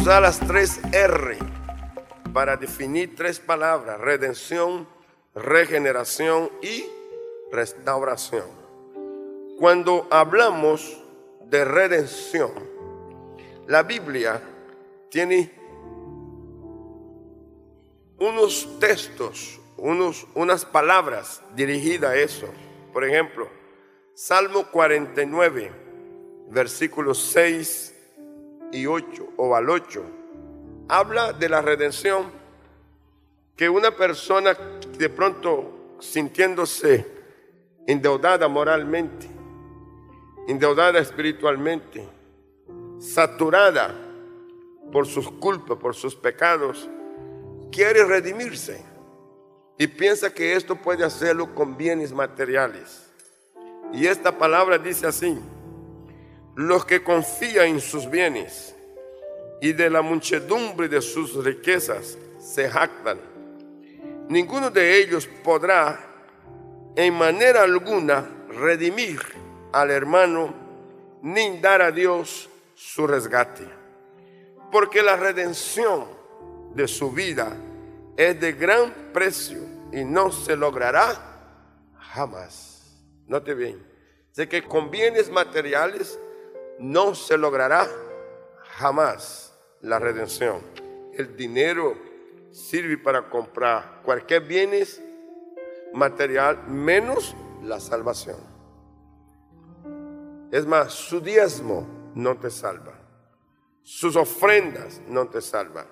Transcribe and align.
usar 0.00 0.22
las 0.22 0.40
tres 0.40 0.80
R 0.92 1.36
para 2.32 2.56
definir 2.56 3.14
tres 3.14 3.38
palabras, 3.38 4.00
redención, 4.00 4.88
regeneración 5.34 6.50
y 6.62 6.86
restauración. 7.52 8.46
Cuando 9.58 10.08
hablamos 10.10 11.04
de 11.44 11.66
redención, 11.66 12.50
la 13.66 13.82
Biblia 13.82 14.40
tiene 15.10 15.52
unos 18.18 18.78
textos, 18.80 19.60
unos, 19.76 20.26
unas 20.34 20.64
palabras 20.64 21.42
dirigidas 21.54 22.12
a 22.12 22.16
eso. 22.16 22.48
Por 22.94 23.04
ejemplo, 23.04 23.48
Salmo 24.14 24.66
49, 24.70 25.70
versículos 26.48 27.18
6 27.34 27.99
y 28.72 28.86
8, 28.86 29.34
o 29.36 29.54
al 29.54 29.68
8, 29.68 30.02
habla 30.88 31.32
de 31.32 31.48
la 31.48 31.62
redención 31.62 32.30
que 33.56 33.68
una 33.68 33.90
persona 33.90 34.54
de 34.96 35.08
pronto 35.08 35.96
sintiéndose 36.00 37.06
endeudada 37.86 38.48
moralmente, 38.48 39.28
endeudada 40.48 40.98
espiritualmente, 40.98 42.08
saturada 42.98 43.94
por 44.92 45.06
sus 45.06 45.30
culpas, 45.30 45.78
por 45.78 45.94
sus 45.94 46.14
pecados, 46.14 46.88
quiere 47.70 48.04
redimirse 48.04 48.84
y 49.78 49.86
piensa 49.86 50.32
que 50.32 50.54
esto 50.54 50.76
puede 50.76 51.04
hacerlo 51.04 51.54
con 51.54 51.76
bienes 51.76 52.12
materiales. 52.12 53.06
Y 53.92 54.06
esta 54.06 54.36
palabra 54.36 54.78
dice 54.78 55.06
así, 55.06 55.38
los 56.60 56.84
que 56.84 57.02
confían 57.02 57.68
en 57.68 57.80
sus 57.80 58.10
bienes 58.10 58.74
y 59.62 59.72
de 59.72 59.88
la 59.88 60.02
muchedumbre 60.02 60.90
de 60.90 61.00
sus 61.00 61.42
riquezas 61.42 62.18
se 62.38 62.68
jactan. 62.68 63.18
Ninguno 64.28 64.68
de 64.68 64.98
ellos 64.98 65.26
podrá 65.42 65.98
en 66.96 67.14
manera 67.14 67.62
alguna 67.62 68.28
redimir 68.50 69.22
al 69.72 69.90
hermano 69.90 70.52
ni 71.22 71.58
dar 71.60 71.80
a 71.80 71.90
Dios 71.90 72.50
su 72.74 73.06
resgate. 73.06 73.66
Porque 74.70 75.02
la 75.02 75.16
redención 75.16 76.04
de 76.74 76.86
su 76.86 77.10
vida 77.10 77.56
es 78.18 78.38
de 78.38 78.52
gran 78.52 78.92
precio 79.14 79.60
y 79.92 80.04
no 80.04 80.30
se 80.30 80.56
logrará 80.56 81.40
jamás. 81.96 83.00
Note 83.26 83.54
bien, 83.54 83.82
sé 84.32 84.46
que 84.46 84.62
con 84.62 84.90
bienes 84.90 85.30
materiales 85.30 86.18
no 86.80 87.14
se 87.14 87.36
logrará 87.36 87.86
jamás 88.78 89.54
la 89.82 89.98
redención. 89.98 90.60
El 91.12 91.36
dinero 91.36 91.94
sirve 92.50 92.96
para 92.98 93.28
comprar 93.28 94.00
cualquier 94.02 94.42
bienes 94.42 95.00
material 95.92 96.66
menos 96.66 97.36
la 97.62 97.78
salvación. 97.80 98.38
Es 100.50 100.66
más, 100.66 100.92
su 100.92 101.20
diezmo 101.20 101.86
no 102.14 102.36
te 102.38 102.50
salva. 102.50 102.98
Sus 103.82 104.16
ofrendas 104.16 105.00
no 105.06 105.28
te 105.28 105.40
salvan. 105.40 105.86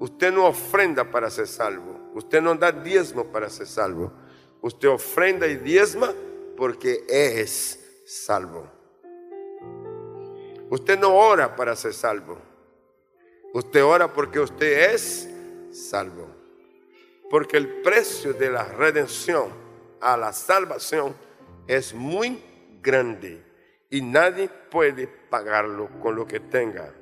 Usted 0.00 0.32
no 0.32 0.46
ofrenda 0.46 1.10
para 1.10 1.30
ser 1.30 1.46
salvo. 1.46 2.10
Usted 2.14 2.42
no 2.42 2.54
da 2.54 2.72
diezmo 2.72 3.24
para 3.24 3.48
ser 3.48 3.66
salvo. 3.66 4.12
Usted 4.60 4.88
ofrenda 4.88 5.46
y 5.46 5.56
diezma 5.56 6.12
porque 6.56 7.04
es 7.08 8.02
salvo. 8.04 8.75
Usted 10.68 10.98
no 10.98 11.14
ora 11.14 11.54
para 11.54 11.76
ser 11.76 11.94
salvo. 11.94 12.38
Usted 13.52 13.84
ora 13.84 14.12
porque 14.12 14.40
usted 14.40 14.92
es 14.94 15.28
salvo. 15.70 16.28
Porque 17.30 17.56
el 17.56 17.82
precio 17.82 18.32
de 18.32 18.50
la 18.50 18.64
redención 18.64 19.50
a 20.00 20.16
la 20.16 20.32
salvación 20.32 21.14
es 21.66 21.94
muy 21.94 22.42
grande 22.82 23.42
y 23.90 24.02
nadie 24.02 24.48
puede 24.48 25.06
pagarlo 25.06 25.88
con 26.00 26.16
lo 26.16 26.26
que 26.26 26.40
tenga. 26.40 26.92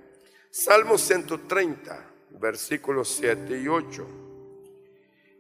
Salmo 0.50 0.98
130, 0.98 2.10
versículos 2.31 3.08
7 3.08 3.58
y 3.60 3.69
8. 3.69 4.06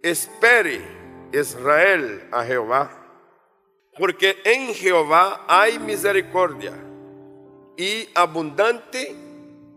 Espere 0.02 0.80
Israel 1.32 2.28
a 2.30 2.44
Jehová, 2.44 2.90
porque 3.98 4.38
en 4.44 4.74
Jehová 4.74 5.44
hay 5.46 5.78
misericordia 5.78 6.72
y 7.76 8.08
abundante 8.14 9.14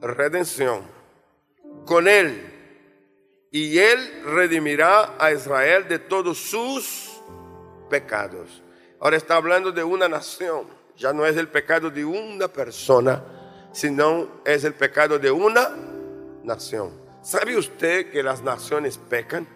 redención 0.01 0.83
con 1.85 2.07
él. 2.07 2.53
Y 3.51 3.79
él 3.79 4.23
redimirá 4.25 5.15
a 5.17 5.31
Israel 5.31 5.87
de 5.87 5.99
todos 5.99 6.37
sus 6.37 7.21
pecados. 7.89 8.61
Ahora 8.99 9.17
está 9.17 9.35
hablando 9.35 9.71
de 9.71 9.83
una 9.83 10.07
nación. 10.07 10.67
Ya 10.95 11.13
no 11.13 11.25
es 11.25 11.37
el 11.37 11.47
pecado 11.47 11.89
de 11.89 12.03
una 12.03 12.47
persona, 12.47 13.23
sino 13.71 14.41
es 14.43 14.63
el 14.63 14.73
pecado 14.73 15.17
de 15.17 15.31
una 15.31 15.69
nación. 16.43 16.91
¿Sabe 17.21 17.55
usted 17.57 18.11
que 18.11 18.23
las 18.23 18.41
naciones 18.41 18.97
pecan? 18.97 19.47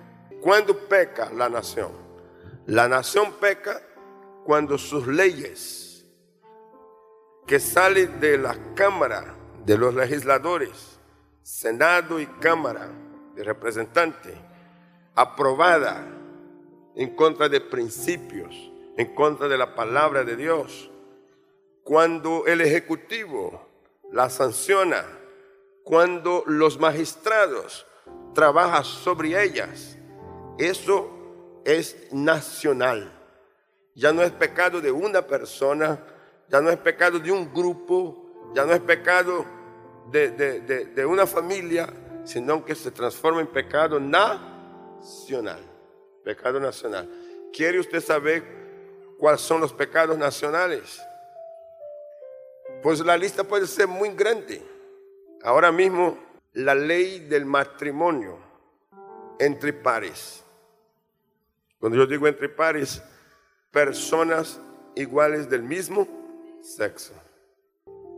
¿Cuándo 0.42 0.78
peca 0.88 1.32
la 1.32 1.50
nación? 1.50 1.92
La 2.68 2.88
nación 2.88 3.34
peca 3.40 3.82
cuando 4.46 4.78
sus 4.78 5.08
leyes 5.08 5.91
que 7.52 7.60
sale 7.60 8.08
de 8.08 8.38
la 8.38 8.56
Cámara 8.76 9.36
de 9.66 9.78
los 9.78 9.94
legisladores, 9.94 10.98
Senado 11.44 12.18
y 12.18 12.26
Cámara 12.26 12.88
de 13.36 13.44
Representantes, 13.44 14.36
aprobada 15.16 16.02
en 16.96 17.14
contra 17.14 17.50
de 17.50 17.60
principios, 17.60 18.72
en 18.96 19.14
contra 19.14 19.50
de 19.50 19.58
la 19.58 19.76
palabra 19.76 20.24
de 20.24 20.38
Dios, 20.38 20.90
cuando 21.84 22.46
el 22.48 22.62
Ejecutivo 22.62 23.68
la 24.14 24.30
sanciona, 24.30 25.04
cuando 25.84 26.46
los 26.48 26.80
magistrados 26.80 27.86
trabajan 28.34 28.86
sobre 28.86 29.44
ellas, 29.44 29.98
eso 30.58 31.62
es 31.66 32.14
nacional. 32.14 33.12
Ya 33.94 34.14
no 34.14 34.22
es 34.22 34.32
pecado 34.32 34.80
de 34.80 34.94
una 34.94 35.24
persona, 35.28 36.00
ya 36.52 36.60
no 36.60 36.70
es 36.70 36.78
pecado 36.78 37.18
de 37.18 37.32
un 37.32 37.52
grupo, 37.54 38.52
ya 38.54 38.66
no 38.66 38.74
es 38.74 38.82
pecado 38.82 39.46
de, 40.12 41.06
una 41.06 41.26
familia, 41.26 41.88
sino 42.26 42.66
que 42.66 42.76
se 42.76 42.92
transforma 42.92 43.40
en 43.40 43.48
pecado 43.48 44.00
nacional. 44.00 45.62
Pecado 46.26 46.60
nacional. 46.60 47.10
¿Quiere 47.54 47.80
usted 47.80 48.02
saber 48.02 48.44
cuáles 49.18 49.40
son 49.40 49.62
los 49.62 49.72
pecados 49.72 50.18
nacionales? 50.18 51.02
Pues 52.84 53.00
la 53.00 53.16
lista 53.16 53.46
puede 53.46 53.66
ser 53.66 53.88
muy 53.88 54.10
grande. 54.10 54.62
Ahora 55.44 55.72
mismo, 55.72 56.18
la 56.54 56.76
ley 56.76 57.20
del 57.20 57.46
matrimonio 57.46 58.38
entre 59.40 59.72
pares. 59.72 60.44
Cuando 61.80 61.98
yo 61.98 62.06
digo 62.06 62.28
entre 62.28 62.50
pares, 62.50 63.02
personas 63.72 64.60
iguales 64.96 65.50
del 65.50 65.64
mismo 65.64 66.21
sexo. 66.62 67.14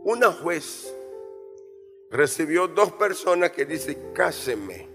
Una 0.04 0.32
juez 0.32 0.94
recibió 2.10 2.68
dos 2.68 2.92
personas 2.92 3.50
que 3.50 3.64
dice, 3.64 4.12
cáseme. 4.14 4.88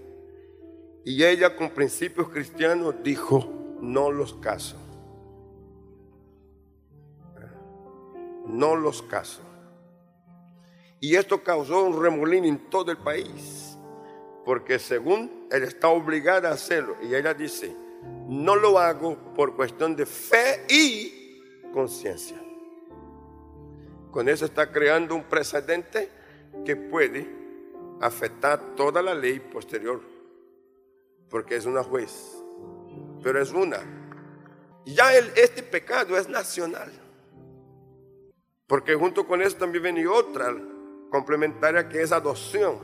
Y 1.04 1.24
ella 1.24 1.56
con 1.56 1.70
principios 1.70 2.28
cristianos 2.28 2.94
dijo, 3.02 3.48
no 3.80 4.10
los 4.10 4.34
caso. 4.34 4.76
No 8.46 8.76
los 8.76 9.02
caso. 9.02 9.40
Y 11.00 11.16
esto 11.16 11.42
causó 11.42 11.84
un 11.84 12.00
remolín 12.00 12.44
en 12.44 12.70
todo 12.70 12.90
el 12.90 12.98
país. 12.98 13.76
Porque 14.44 14.78
según 14.78 15.48
él 15.50 15.62
está 15.62 15.88
obligada 15.88 16.50
a 16.50 16.54
hacerlo. 16.54 16.96
Y 17.02 17.14
ella 17.14 17.34
dice, 17.34 17.74
no 18.28 18.56
lo 18.56 18.78
hago 18.78 19.16
por 19.34 19.56
cuestión 19.56 19.96
de 19.96 20.06
fe 20.06 20.64
y 20.68 21.70
conciencia. 21.72 22.40
Con 24.10 24.28
eso 24.28 24.44
está 24.44 24.72
creando 24.72 25.14
un 25.14 25.24
precedente 25.24 26.10
que 26.64 26.74
puede 26.76 27.28
afectar 28.00 28.74
toda 28.74 29.02
la 29.02 29.14
ley 29.14 29.38
posterior, 29.38 30.00
porque 31.28 31.56
es 31.56 31.66
una 31.66 31.82
juez, 31.82 32.42
pero 33.22 33.40
es 33.40 33.52
una. 33.52 33.78
Ya 34.84 35.14
este 35.14 35.62
pecado 35.62 36.16
es 36.16 36.28
nacional, 36.28 36.90
porque 38.66 38.94
junto 38.94 39.26
con 39.26 39.42
eso 39.42 39.56
también 39.56 39.84
viene 39.84 40.06
otra 40.06 40.56
complementaria 41.10 41.88
que 41.88 42.02
es 42.02 42.10
adopción 42.10 42.78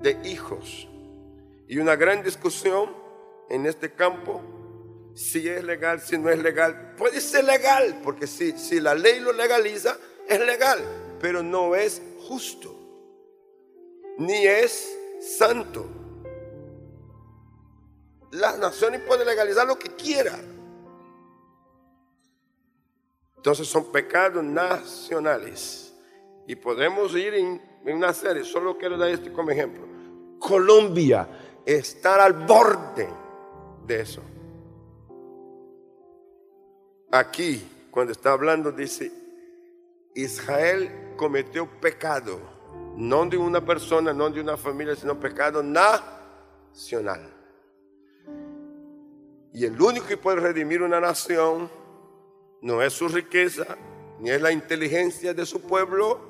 de 0.00 0.18
hijos. 0.24 0.86
Y 1.66 1.78
una 1.78 1.96
gran 1.96 2.22
discusión 2.22 2.90
en 3.48 3.66
este 3.66 3.92
campo 3.94 4.42
si 5.14 5.48
es 5.48 5.64
legal, 5.64 6.00
si 6.00 6.18
no 6.18 6.30
es 6.30 6.38
legal. 6.38 6.94
Puede 6.96 7.20
ser 7.20 7.44
legal, 7.44 8.00
porque 8.02 8.26
si, 8.26 8.52
si 8.52 8.80
la 8.80 8.94
ley 8.94 9.20
lo 9.20 9.32
legaliza, 9.32 9.96
es 10.28 10.40
legal, 10.40 10.80
pero 11.20 11.42
no 11.42 11.74
es 11.74 12.00
justo. 12.26 12.76
ni 14.18 14.46
es 14.46 14.96
santo. 15.20 15.86
Las 18.32 18.58
naciones 18.58 19.00
pueden 19.00 19.26
legalizar 19.26 19.66
lo 19.66 19.78
que 19.78 19.88
quieran. 19.96 20.60
Entonces 23.36 23.66
son 23.66 23.90
pecados 23.90 24.44
nacionales. 24.44 25.94
Y 26.46 26.56
podemos 26.56 27.14
ir 27.14 27.34
en, 27.34 27.60
una 27.86 28.12
serie, 28.12 28.44
solo 28.44 28.76
quiero 28.76 28.98
dar 28.98 29.08
este 29.08 29.32
como 29.32 29.50
ejemplo. 29.50 29.86
Colombia 30.38 31.26
está 31.64 32.22
al 32.22 32.34
borde 32.34 33.08
de 33.86 34.00
eso. 34.00 34.22
Aquí, 37.12 37.66
cuando 37.90 38.12
está 38.12 38.32
hablando, 38.32 38.70
dice, 38.70 39.10
Israel 40.14 41.14
cometió 41.16 41.66
pecado, 41.80 42.40
no 42.96 43.26
de 43.26 43.36
una 43.36 43.64
persona, 43.64 44.12
no 44.12 44.30
de 44.30 44.40
una 44.40 44.56
familia, 44.56 44.94
sino 44.94 45.18
pecado 45.18 45.62
nacional. 45.62 47.28
Y 49.52 49.64
el 49.64 49.80
único 49.80 50.06
que 50.06 50.16
puede 50.16 50.40
redimir 50.40 50.82
una 50.82 51.00
nación 51.00 51.68
no 52.62 52.80
es 52.80 52.92
su 52.92 53.08
riqueza, 53.08 53.76
ni 54.20 54.30
es 54.30 54.40
la 54.40 54.52
inteligencia 54.52 55.34
de 55.34 55.46
su 55.46 55.62
pueblo, 55.62 56.20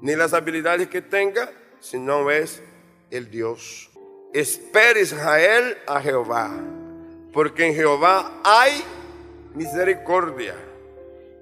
ni 0.00 0.16
las 0.16 0.32
habilidades 0.32 0.88
que 0.88 1.02
tenga, 1.02 1.52
sino 1.78 2.28
es 2.30 2.62
el 3.10 3.30
Dios. 3.30 3.90
Espera 4.32 4.98
Israel 4.98 5.76
a 5.86 6.00
Jehová, 6.00 6.50
porque 7.32 7.66
en 7.66 7.74
Jehová 7.74 8.40
hay 8.42 8.82
misericordia 9.54 10.54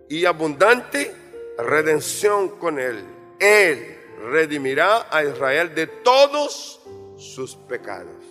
y 0.08 0.24
abundante 0.24 1.14
redención 1.58 2.58
con 2.58 2.78
él. 2.78 3.04
Él 3.38 3.98
redimirá 4.30 5.06
a 5.10 5.24
Israel 5.24 5.74
de 5.74 5.86
todos 5.86 6.80
sus 7.16 7.56
pecados. 7.56 8.24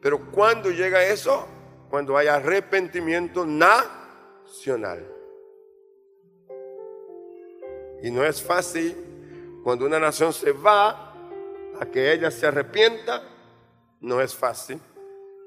Pero 0.00 0.30
cuando 0.30 0.70
llega 0.70 1.04
eso, 1.04 1.46
cuando 1.90 2.16
hay 2.16 2.28
arrepentimiento 2.28 3.44
nacional. 3.44 5.06
Y 8.02 8.10
no 8.10 8.24
es 8.24 8.42
fácil 8.42 8.96
cuando 9.64 9.86
una 9.86 9.98
nación 9.98 10.32
se 10.32 10.52
va 10.52 11.14
a 11.80 11.86
que 11.86 12.12
ella 12.12 12.30
se 12.30 12.46
arrepienta, 12.46 13.22
no 14.00 14.20
es 14.20 14.34
fácil, 14.34 14.80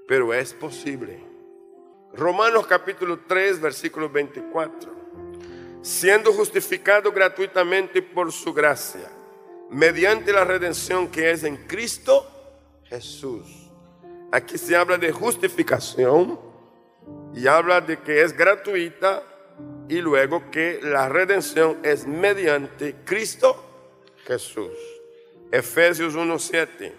pero 0.08 0.34
es 0.34 0.54
posible. 0.54 1.31
Romanos 2.14 2.68
capítulo 2.68 3.20
3, 3.26 3.62
versículo 3.62 4.10
24. 4.10 4.92
Siendo 5.82 6.34
justificado 6.34 7.12
gratuitamente 7.12 8.02
por 8.02 8.34
su 8.34 8.54
gracia, 8.54 9.10
mediante 9.70 10.34
la 10.34 10.44
redención 10.44 11.08
que 11.08 11.32
es 11.32 11.46
en 11.46 11.56
Cristo 11.68 12.30
Jesús. 12.84 13.48
Aquí 14.30 14.58
se 14.58 14.76
habla 14.76 14.98
de 14.98 15.12
justificación 15.12 16.38
y 17.34 17.48
habla 17.48 17.80
de 17.80 17.98
que 18.00 18.22
es 18.22 18.36
gratuita 18.36 19.24
y 19.88 20.02
luego 20.02 20.52
que 20.52 20.82
la 20.84 21.08
redención 21.08 21.80
es 21.82 22.06
mediante 22.06 22.96
Cristo 23.06 23.56
Jesús. 24.26 24.74
Efesios 25.50 26.16
1:7. 26.16 26.94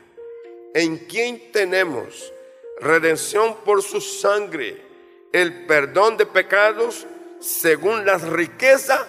En 0.75 0.97
quien 1.07 1.53
tenemos 1.53 2.33
redención 2.81 3.57
por 3.63 3.83
su 3.83 4.01
sangre 4.01 4.92
el 5.33 5.65
perdón 5.65 6.19
de 6.19 6.27
pecados 6.27 7.07
según 7.41 8.05
las 8.05 8.23
riquezas 8.23 9.07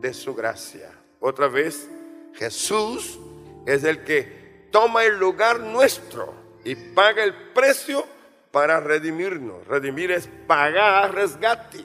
de 0.00 0.14
su 0.14 0.34
gracia. 0.34 0.90
Otra 1.20 1.48
vez, 1.48 1.88
Jesús 2.34 3.18
es 3.66 3.84
el 3.84 4.04
que 4.04 4.68
toma 4.70 5.04
el 5.04 5.18
lugar 5.18 5.60
nuestro 5.60 6.34
y 6.64 6.74
paga 6.74 7.22
el 7.22 7.34
precio 7.52 8.04
para 8.50 8.80
redimirnos. 8.80 9.66
Redimir 9.66 10.10
es 10.10 10.28
pagar 10.46 11.14
resgate, 11.14 11.84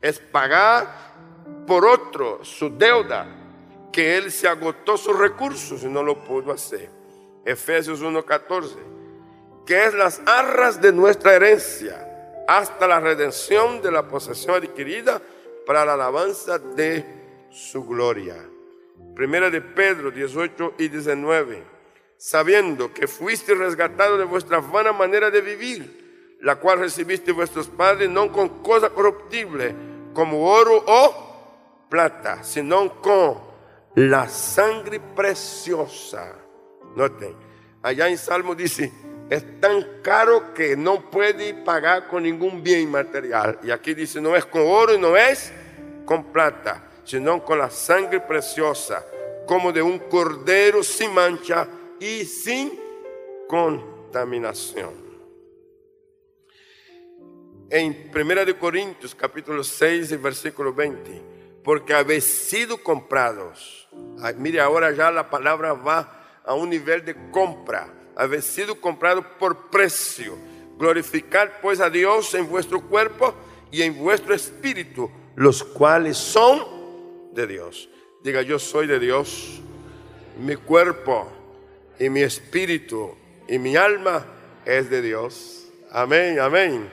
es 0.00 0.18
pagar 0.18 0.86
por 1.66 1.84
otro 1.84 2.44
su 2.44 2.70
deuda, 2.76 3.26
que 3.92 4.16
él 4.16 4.32
se 4.32 4.48
agotó 4.48 4.96
sus 4.96 5.16
recursos 5.16 5.82
y 5.84 5.86
no 5.86 6.02
lo 6.02 6.24
pudo 6.24 6.52
hacer. 6.52 6.90
Efesios 7.44 8.00
1:14, 8.00 8.76
que 9.66 9.84
es 9.84 9.94
las 9.94 10.20
arras 10.26 10.80
de 10.80 10.92
nuestra 10.92 11.34
herencia 11.34 12.13
hasta 12.46 12.86
la 12.86 13.00
redención 13.00 13.80
de 13.80 13.90
la 13.90 14.06
posesión 14.06 14.62
adquirida 14.62 15.20
para 15.66 15.84
la 15.84 15.94
alabanza 15.94 16.58
de 16.58 17.04
su 17.50 17.84
gloria. 17.84 18.36
Primera 19.14 19.48
de 19.50 19.60
Pedro 19.60 20.10
18 20.10 20.74
y 20.78 20.88
19. 20.88 21.62
Sabiendo 22.16 22.92
que 22.92 23.06
fuiste 23.06 23.54
resgatado 23.54 24.18
de 24.18 24.24
vuestra 24.24 24.60
vana 24.60 24.92
manera 24.92 25.30
de 25.30 25.40
vivir, 25.40 26.36
la 26.40 26.56
cual 26.56 26.80
recibiste 26.80 27.32
vuestros 27.32 27.68
padres 27.68 28.10
no 28.10 28.30
con 28.30 28.62
cosa 28.62 28.90
corruptible, 28.90 29.74
como 30.12 30.48
oro 30.48 30.84
o 30.86 31.86
plata, 31.88 32.42
sino 32.42 33.00
con 33.00 33.38
la 33.94 34.28
sangre 34.28 35.00
preciosa. 35.00 36.34
Noten, 36.96 37.34
allá 37.82 38.08
en 38.08 38.18
Salmo 38.18 38.54
dice, 38.54 38.92
es 39.30 39.60
tan 39.60 40.00
caro 40.02 40.52
que 40.52 40.76
no 40.76 41.10
puede 41.10 41.54
pagar 41.54 42.08
con 42.08 42.22
ningún 42.22 42.62
bien 42.62 42.90
material. 42.90 43.58
Y 43.62 43.70
aquí 43.70 43.94
dice, 43.94 44.20
no 44.20 44.36
es 44.36 44.44
con 44.44 44.62
oro 44.62 44.94
y 44.94 44.98
no 44.98 45.16
es 45.16 45.52
con 46.04 46.24
plata, 46.32 46.90
sino 47.04 47.42
con 47.44 47.58
la 47.58 47.70
sangre 47.70 48.20
preciosa, 48.20 49.04
como 49.46 49.72
de 49.72 49.80
un 49.80 49.98
cordero 49.98 50.82
sin 50.82 51.12
mancha 51.14 51.66
y 51.98 52.24
sin 52.24 52.78
contaminación. 53.48 55.04
En 57.70 58.10
1 58.14 58.58
Corintios 58.58 59.14
capítulo 59.14 59.64
6 59.64 60.20
versículo 60.20 60.74
20, 60.74 61.22
porque 61.64 61.94
habéis 61.94 62.24
sido 62.24 62.76
comprados. 62.76 63.88
mire, 64.36 64.60
ahora 64.60 64.92
ya 64.92 65.10
la 65.10 65.30
palabra 65.30 65.72
va 65.72 66.40
a 66.44 66.54
un 66.54 66.68
nivel 66.68 67.04
de 67.06 67.30
compra 67.30 68.03
haber 68.16 68.42
sido 68.42 68.80
comprado 68.80 69.22
por 69.38 69.70
precio. 69.70 70.36
Glorificad 70.78 71.48
pues 71.62 71.80
a 71.80 71.90
Dios 71.90 72.34
en 72.34 72.48
vuestro 72.48 72.80
cuerpo 72.80 73.34
y 73.70 73.82
en 73.82 73.96
vuestro 73.96 74.34
espíritu, 74.34 75.10
los 75.36 75.62
cuales 75.62 76.16
son 76.16 76.64
de 77.32 77.46
Dios. 77.46 77.88
Diga, 78.22 78.42
yo 78.42 78.58
soy 78.58 78.86
de 78.86 78.98
Dios. 78.98 79.60
Mi 80.38 80.56
cuerpo 80.56 81.30
y 81.98 82.08
mi 82.08 82.22
espíritu 82.22 83.14
y 83.48 83.58
mi 83.58 83.76
alma 83.76 84.24
es 84.64 84.90
de 84.90 85.02
Dios. 85.02 85.68
Amén, 85.90 86.40
amén. 86.40 86.90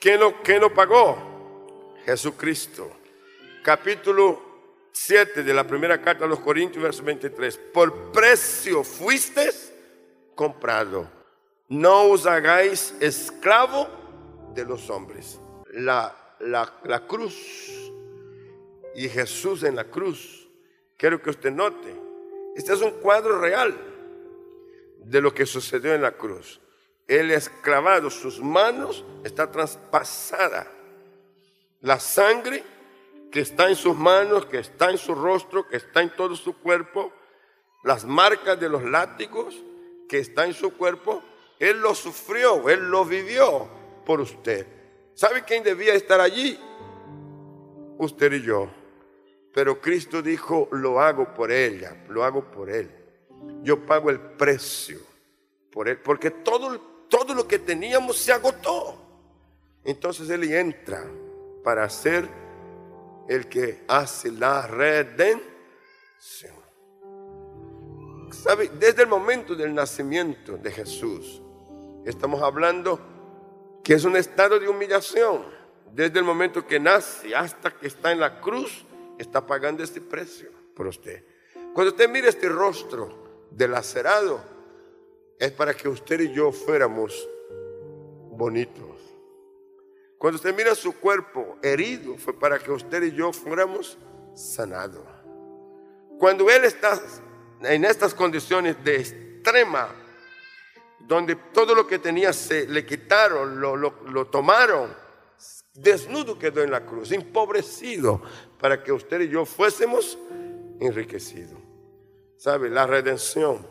¿Quién 0.00 0.20
lo, 0.20 0.42
quién 0.42 0.60
lo 0.60 0.72
pagó? 0.72 1.96
Jesucristo. 2.04 2.90
Capítulo 3.62 4.42
7 4.92 5.42
de 5.42 5.54
la 5.54 5.66
primera 5.66 6.00
carta 6.00 6.24
a 6.24 6.28
los 6.28 6.40
Corintios, 6.40 6.82
verso 6.82 7.02
23. 7.02 7.56
Por 7.72 8.12
precio 8.12 8.82
fuisteis 8.82 9.71
comprado. 10.34 11.08
No 11.68 12.04
os 12.10 12.26
hagáis 12.26 12.94
esclavo 13.00 13.88
de 14.54 14.64
los 14.64 14.90
hombres. 14.90 15.40
La, 15.72 16.14
la, 16.40 17.06
cruz 17.06 17.90
y 18.94 19.08
Jesús 19.08 19.62
en 19.62 19.76
la 19.76 19.84
cruz, 19.84 20.48
quiero 20.96 21.22
que 21.22 21.30
usted 21.30 21.50
note, 21.50 21.96
este 22.54 22.74
es 22.74 22.82
un 22.82 22.90
cuadro 22.92 23.38
real 23.38 23.74
de 24.98 25.20
lo 25.20 25.32
que 25.32 25.46
sucedió 25.46 25.94
en 25.94 26.02
la 26.02 26.12
cruz. 26.12 26.60
Él 27.08 27.30
esclavado, 27.30 28.10
sus 28.10 28.40
manos 28.40 29.04
está 29.24 29.50
traspasada. 29.50 30.70
La 31.80 31.98
sangre 31.98 32.62
que 33.30 33.40
está 33.40 33.68
en 33.68 33.76
sus 33.76 33.96
manos, 33.96 34.46
que 34.46 34.58
está 34.58 34.90
en 34.90 34.98
su 34.98 35.14
rostro, 35.14 35.66
que 35.66 35.78
está 35.78 36.02
en 36.02 36.10
todo 36.10 36.36
su 36.36 36.58
cuerpo, 36.58 37.12
las 37.82 38.04
marcas 38.04 38.60
de 38.60 38.68
los 38.68 38.84
látigos, 38.84 39.56
que 40.12 40.18
está 40.18 40.44
en 40.44 40.52
su 40.52 40.76
cuerpo, 40.76 41.22
Él 41.58 41.80
lo 41.80 41.94
sufrió, 41.94 42.68
Él 42.68 42.90
lo 42.90 43.02
vivió 43.06 43.66
por 44.04 44.20
usted. 44.20 44.66
¿Sabe 45.14 45.42
quién 45.42 45.64
debía 45.64 45.94
estar 45.94 46.20
allí? 46.20 46.60
Usted 47.96 48.30
y 48.34 48.42
yo. 48.42 48.68
Pero 49.54 49.80
Cristo 49.80 50.20
dijo, 50.20 50.68
lo 50.72 51.00
hago 51.00 51.32
por 51.32 51.50
ella, 51.50 52.04
lo 52.10 52.24
hago 52.24 52.50
por 52.50 52.68
Él. 52.68 52.90
Yo 53.62 53.86
pago 53.86 54.10
el 54.10 54.20
precio 54.20 54.98
por 55.70 55.88
Él, 55.88 55.96
porque 55.96 56.30
todo, 56.30 56.78
todo 57.08 57.32
lo 57.32 57.48
que 57.48 57.58
teníamos 57.58 58.18
se 58.18 58.34
agotó. 58.34 58.98
Entonces 59.82 60.28
Él 60.28 60.44
entra 60.52 61.10
para 61.64 61.88
ser 61.88 62.28
el 63.30 63.48
que 63.48 63.82
hace 63.88 64.30
la 64.30 64.66
redención. 64.66 65.42
Desde 68.78 69.02
el 69.02 69.08
momento 69.08 69.54
del 69.54 69.74
nacimiento 69.74 70.56
de 70.56 70.70
Jesús, 70.70 71.42
estamos 72.06 72.40
hablando 72.40 72.98
que 73.84 73.94
es 73.94 74.04
un 74.04 74.16
estado 74.16 74.58
de 74.58 74.68
humillación. 74.68 75.44
Desde 75.92 76.18
el 76.18 76.24
momento 76.24 76.66
que 76.66 76.80
nace 76.80 77.34
hasta 77.36 77.70
que 77.70 77.86
está 77.86 78.10
en 78.10 78.20
la 78.20 78.40
cruz, 78.40 78.86
está 79.18 79.46
pagando 79.46 79.82
este 79.82 80.00
precio 80.00 80.50
por 80.74 80.86
usted. 80.86 81.22
Cuando 81.74 81.90
usted 81.90 82.08
mira 82.08 82.30
este 82.30 82.48
rostro 82.48 83.48
delacerado, 83.50 84.42
es 85.38 85.52
para 85.52 85.74
que 85.74 85.88
usted 85.88 86.20
y 86.20 86.32
yo 86.32 86.52
fuéramos 86.52 87.28
bonitos. 88.30 88.98
Cuando 90.16 90.36
usted 90.36 90.56
mira 90.56 90.74
su 90.74 90.98
cuerpo 90.98 91.58
herido, 91.62 92.16
fue 92.16 92.32
para 92.32 92.58
que 92.58 92.70
usted 92.70 93.02
y 93.02 93.12
yo 93.12 93.30
fuéramos 93.32 93.98
sanados. 94.34 95.06
Cuando 96.18 96.48
Él 96.48 96.64
está 96.64 96.98
en 97.64 97.84
estas 97.84 98.14
condiciones 98.14 98.82
de 98.84 98.96
extrema, 98.96 99.88
donde 101.00 101.36
todo 101.52 101.74
lo 101.74 101.86
que 101.86 101.98
tenía 101.98 102.32
se 102.32 102.66
le 102.66 102.86
quitaron, 102.86 103.60
lo, 103.60 104.26
tomaron, 104.26 104.94
desnudo 105.74 106.38
quedó 106.38 106.62
en 106.62 106.70
la 106.70 106.84
cruz, 106.84 107.12
empobrecido, 107.12 108.22
para 108.58 108.82
que 108.82 108.92
usted 108.92 109.22
y 109.22 109.28
yo 109.28 109.44
fuésemos 109.44 110.18
enriquecidos. 110.80 111.58
¿Sabe? 112.36 112.70
La 112.70 112.86
redención 112.86 113.66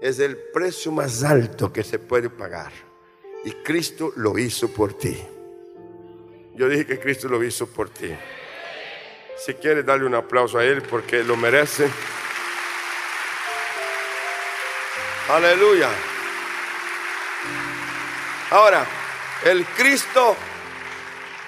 es 0.00 0.18
el 0.20 0.36
precio 0.36 0.92
más 0.92 1.24
alto 1.24 1.72
que 1.72 1.82
se 1.82 1.98
puede 1.98 2.30
pagar. 2.30 2.72
Y 3.44 3.50
Cristo 3.52 4.12
lo 4.16 4.38
hizo 4.38 4.68
por 4.68 4.94
ti. 4.94 5.16
Yo 6.54 6.68
dije 6.68 6.86
que 6.86 7.00
Cristo 7.00 7.28
lo 7.28 7.42
hizo 7.42 7.66
por 7.66 7.88
ti. 7.88 8.14
Si 9.38 9.54
quiere 9.54 9.82
darle 9.82 10.06
un 10.06 10.14
aplauso 10.14 10.58
a 10.58 10.64
Él 10.64 10.82
porque 10.82 11.24
lo 11.24 11.36
merece. 11.36 11.88
Aleluya. 15.30 15.88
Ahora, 18.50 18.84
el 19.44 19.64
Cristo 19.64 20.34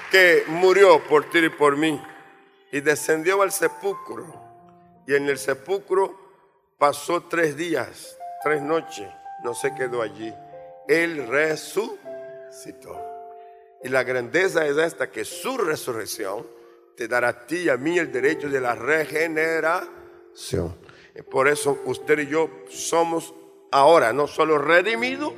que 0.08 0.44
murió 0.46 1.02
por 1.02 1.28
ti 1.30 1.40
y 1.40 1.48
por 1.48 1.76
mí 1.76 2.00
y 2.70 2.80
descendió 2.80 3.42
al 3.42 3.50
sepulcro 3.50 4.32
y 5.04 5.16
en 5.16 5.28
el 5.28 5.36
sepulcro 5.36 6.16
pasó 6.78 7.24
tres 7.24 7.56
días, 7.56 8.16
tres 8.44 8.62
noches, 8.62 9.08
no 9.42 9.52
se 9.52 9.74
quedó 9.74 10.00
allí. 10.00 10.32
Él 10.86 11.26
resucitó. 11.26 13.04
Y 13.82 13.88
la 13.88 14.04
grandeza 14.04 14.64
es 14.64 14.76
esta, 14.76 15.10
que 15.10 15.24
su 15.24 15.58
resurrección 15.58 16.46
te 16.96 17.08
dará 17.08 17.30
a 17.30 17.46
ti 17.46 17.62
y 17.62 17.68
a 17.68 17.76
mí 17.76 17.98
el 17.98 18.12
derecho 18.12 18.48
de 18.48 18.60
la 18.60 18.76
regeneración. 18.76 20.76
Por 21.28 21.48
eso 21.48 21.80
usted 21.84 22.20
y 22.20 22.28
yo 22.28 22.48
somos 22.70 23.34
ahora 23.72 24.12
no 24.12 24.28
solo 24.28 24.58
redimidos, 24.58 25.32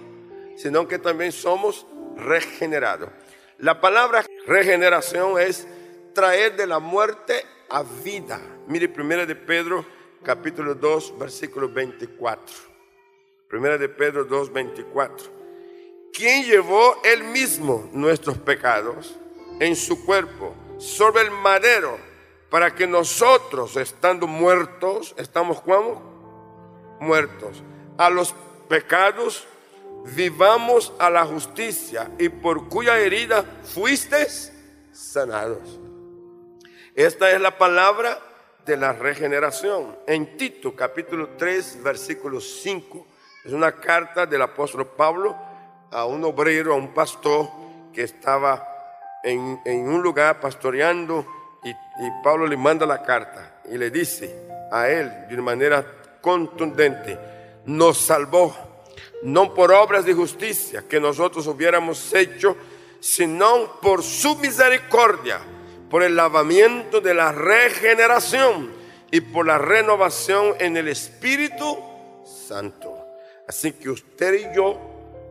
sino 0.56 0.86
que 0.86 0.98
también 0.98 1.32
somos 1.32 1.86
regenerados. 2.16 3.08
La 3.58 3.80
palabra 3.80 4.26
regeneración 4.46 5.40
es 5.40 5.66
traer 6.12 6.56
de 6.56 6.66
la 6.66 6.80
muerte 6.80 7.44
a 7.70 7.82
vida. 7.82 8.40
Mire, 8.66 8.88
primera 8.88 9.24
de 9.24 9.36
Pedro, 9.36 9.86
capítulo 10.22 10.74
2, 10.74 11.18
versículo 11.18 11.68
24. 11.68 12.56
Primera 13.48 13.78
de 13.78 13.88
Pedro 13.88 14.24
2, 14.24 14.52
24. 14.52 15.26
Quien 16.12 16.44
llevó 16.44 17.00
él 17.04 17.24
mismo 17.24 17.88
nuestros 17.92 18.38
pecados 18.38 19.16
en 19.60 19.74
su 19.76 20.04
cuerpo 20.04 20.54
sobre 20.78 21.22
el 21.22 21.30
madero 21.30 21.98
para 22.50 22.74
que 22.74 22.86
nosotros, 22.86 23.76
estando 23.76 24.26
muertos, 24.26 25.14
estamos 25.16 25.60
como 25.60 26.98
muertos 27.00 27.62
a 27.98 28.10
los 28.10 28.34
pecados, 28.68 29.46
vivamos 30.14 30.92
a 30.98 31.10
la 31.10 31.24
justicia 31.24 32.10
y 32.18 32.28
por 32.28 32.68
cuya 32.68 32.98
herida 32.98 33.44
fuisteis 33.62 34.52
sanados. 34.92 35.80
Esta 36.94 37.30
es 37.30 37.40
la 37.40 37.58
palabra 37.58 38.20
de 38.64 38.76
la 38.76 38.92
regeneración. 38.92 39.96
En 40.06 40.36
Tito 40.36 40.74
capítulo 40.74 41.30
3 41.36 41.82
versículo 41.82 42.40
5 42.40 43.06
es 43.44 43.52
una 43.52 43.72
carta 43.72 44.26
del 44.26 44.42
apóstol 44.42 44.86
Pablo 44.96 45.36
a 45.90 46.04
un 46.06 46.24
obrero, 46.24 46.74
a 46.74 46.76
un 46.76 46.94
pastor 46.94 47.48
que 47.92 48.02
estaba 48.02 48.66
en, 49.22 49.60
un 49.66 50.02
lugar 50.02 50.40
pastoreando 50.40 51.26
y, 51.62 51.70
y 51.70 52.10
Pablo 52.22 52.46
le 52.46 52.56
manda 52.56 52.86
la 52.86 53.02
carta 53.02 53.60
y 53.70 53.78
le 53.78 53.90
dice 53.90 54.48
a 54.70 54.88
él 54.88 55.26
de 55.28 55.34
una 55.34 55.42
manera 55.42 55.84
contundente, 56.20 57.18
nos 57.66 57.98
salvó, 57.98 58.54
no 59.22 59.54
por 59.54 59.72
obras 59.72 60.04
de 60.04 60.14
justicia 60.14 60.84
que 60.88 61.00
nosotros 61.00 61.46
hubiéramos 61.46 62.12
hecho, 62.14 62.56
sino 63.00 63.80
por 63.80 64.02
su 64.02 64.36
misericordia, 64.36 65.40
por 65.90 66.02
el 66.02 66.16
lavamiento 66.16 67.00
de 67.00 67.14
la 67.14 67.32
regeneración 67.32 68.72
y 69.10 69.20
por 69.20 69.46
la 69.46 69.58
renovación 69.58 70.54
en 70.58 70.76
el 70.76 70.88
Espíritu 70.88 71.78
Santo. 72.24 72.96
Así 73.46 73.72
que 73.72 73.90
usted 73.90 74.34
y 74.34 74.56
yo 74.56 74.78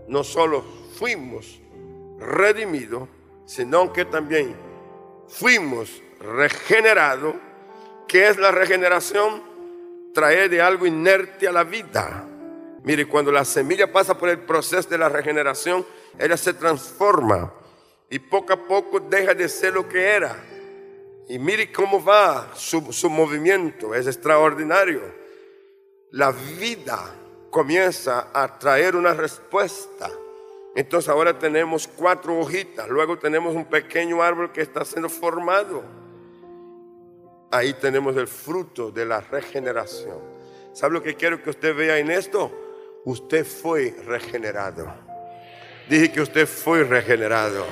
no 0.07 0.23
solo 0.23 0.63
fuimos 0.97 1.59
redimidos, 2.19 3.09
sino 3.45 3.91
que 3.91 4.05
también 4.05 4.55
fuimos 5.27 6.01
regenerados. 6.19 7.35
¿Qué 8.07 8.27
es 8.27 8.37
la 8.37 8.51
regeneración? 8.51 9.52
Traer 10.13 10.49
de 10.49 10.61
algo 10.61 10.85
inerte 10.85 11.47
a 11.47 11.51
la 11.51 11.63
vida. 11.63 12.27
Mire, 12.83 13.07
cuando 13.07 13.31
la 13.31 13.45
semilla 13.45 13.91
pasa 13.91 14.17
por 14.17 14.29
el 14.29 14.39
proceso 14.39 14.89
de 14.89 14.97
la 14.97 15.09
regeneración, 15.09 15.85
ella 16.19 16.37
se 16.37 16.53
transforma 16.53 17.53
y 18.09 18.19
poco 18.19 18.53
a 18.53 18.57
poco 18.57 18.99
deja 18.99 19.33
de 19.33 19.49
ser 19.49 19.73
lo 19.73 19.87
que 19.87 20.01
era. 20.01 20.35
Y 21.27 21.39
mire 21.39 21.71
cómo 21.71 22.03
va 22.03 22.51
su, 22.53 22.91
su 22.91 23.09
movimiento, 23.09 23.95
es 23.95 24.05
extraordinario. 24.05 25.01
La 26.11 26.31
vida 26.31 27.15
comienza 27.49 28.29
a 28.33 28.59
traer 28.59 28.95
una 28.95 29.13
respuesta. 29.13 30.11
Entonces 30.75 31.07
ahora 31.09 31.39
tenemos 31.39 31.87
cuatro 31.87 32.37
hojitas, 32.37 32.89
luego 32.89 33.17
tenemos 33.17 33.55
un 33.55 33.65
pequeño 33.65 34.21
árbol 34.21 34.51
que 34.51 34.61
está 34.61 34.83
siendo 34.83 35.07
formado. 35.07 36.02
Ahí 37.53 37.75
tenemos 37.75 38.17
el 38.17 38.27
fruto 38.27 38.89
de 38.89 39.05
la 39.05 39.21
regeneración. 39.21 40.19
¿Sabe 40.73 40.93
lo 40.93 41.03
que 41.03 41.13
quiero 41.13 41.43
que 41.43 41.51
usted 41.51 41.75
vea 41.75 41.99
en 41.99 42.09
esto? 42.09 42.51
Usted 43.05 43.45
fue 43.45 43.93
regenerado. 44.07 44.91
Dije 45.87 46.11
que 46.11 46.21
usted 46.21 46.47
fue 46.47 46.83
regenerado. 46.83 47.63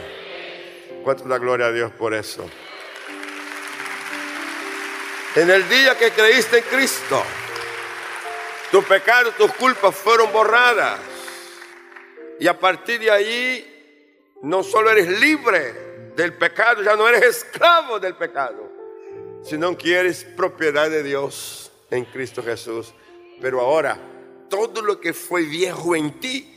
¿Cuánto 1.03 1.23
da 1.23 1.39
gloria 1.39 1.65
a 1.65 1.71
Dios 1.71 1.91
por 1.93 2.13
eso? 2.13 2.47
En 5.35 5.49
el 5.49 5.67
día 5.67 5.97
que 5.97 6.11
creíste 6.11 6.59
en 6.59 6.63
Cristo, 6.65 7.23
tus 8.69 8.85
pecados, 8.85 9.35
tus 9.35 9.51
culpas 9.53 9.95
fueron 9.95 10.31
borradas. 10.31 10.99
Y 12.39 12.47
a 12.47 12.59
partir 12.59 12.99
de 12.99 13.09
ahí, 13.09 14.35
no 14.43 14.61
solo 14.61 14.91
eres 14.91 15.07
libre 15.19 16.11
del 16.15 16.33
pecado, 16.37 16.83
ya 16.83 16.95
no 16.95 17.09
eres 17.09 17.23
esclavo 17.23 17.99
del 17.99 18.15
pecado, 18.15 18.60
sino 19.43 19.77
que 19.77 19.95
eres 19.95 20.23
propiedad 20.23 20.89
de 20.89 21.03
Dios 21.03 21.71
en 21.89 22.05
Cristo 22.05 22.43
Jesús. 22.43 22.93
Pero 23.41 23.61
ahora, 23.61 23.97
todo 24.49 24.81
lo 24.81 24.99
que 24.99 25.13
fue 25.13 25.43
viejo 25.43 25.95
en 25.95 26.19
ti 26.19 26.47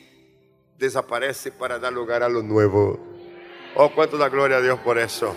desaparece 0.79 1.53
para 1.53 1.79
dar 1.79 1.93
lugar 1.93 2.23
a 2.23 2.29
lo 2.29 2.43
nuevo. 2.43 2.99
Oh, 3.77 3.91
cuánto 3.95 4.17
da 4.17 4.29
gloria 4.29 4.59
a 4.59 4.61
Dios 4.61 4.79
por 4.81 4.99
eso. 4.99 5.35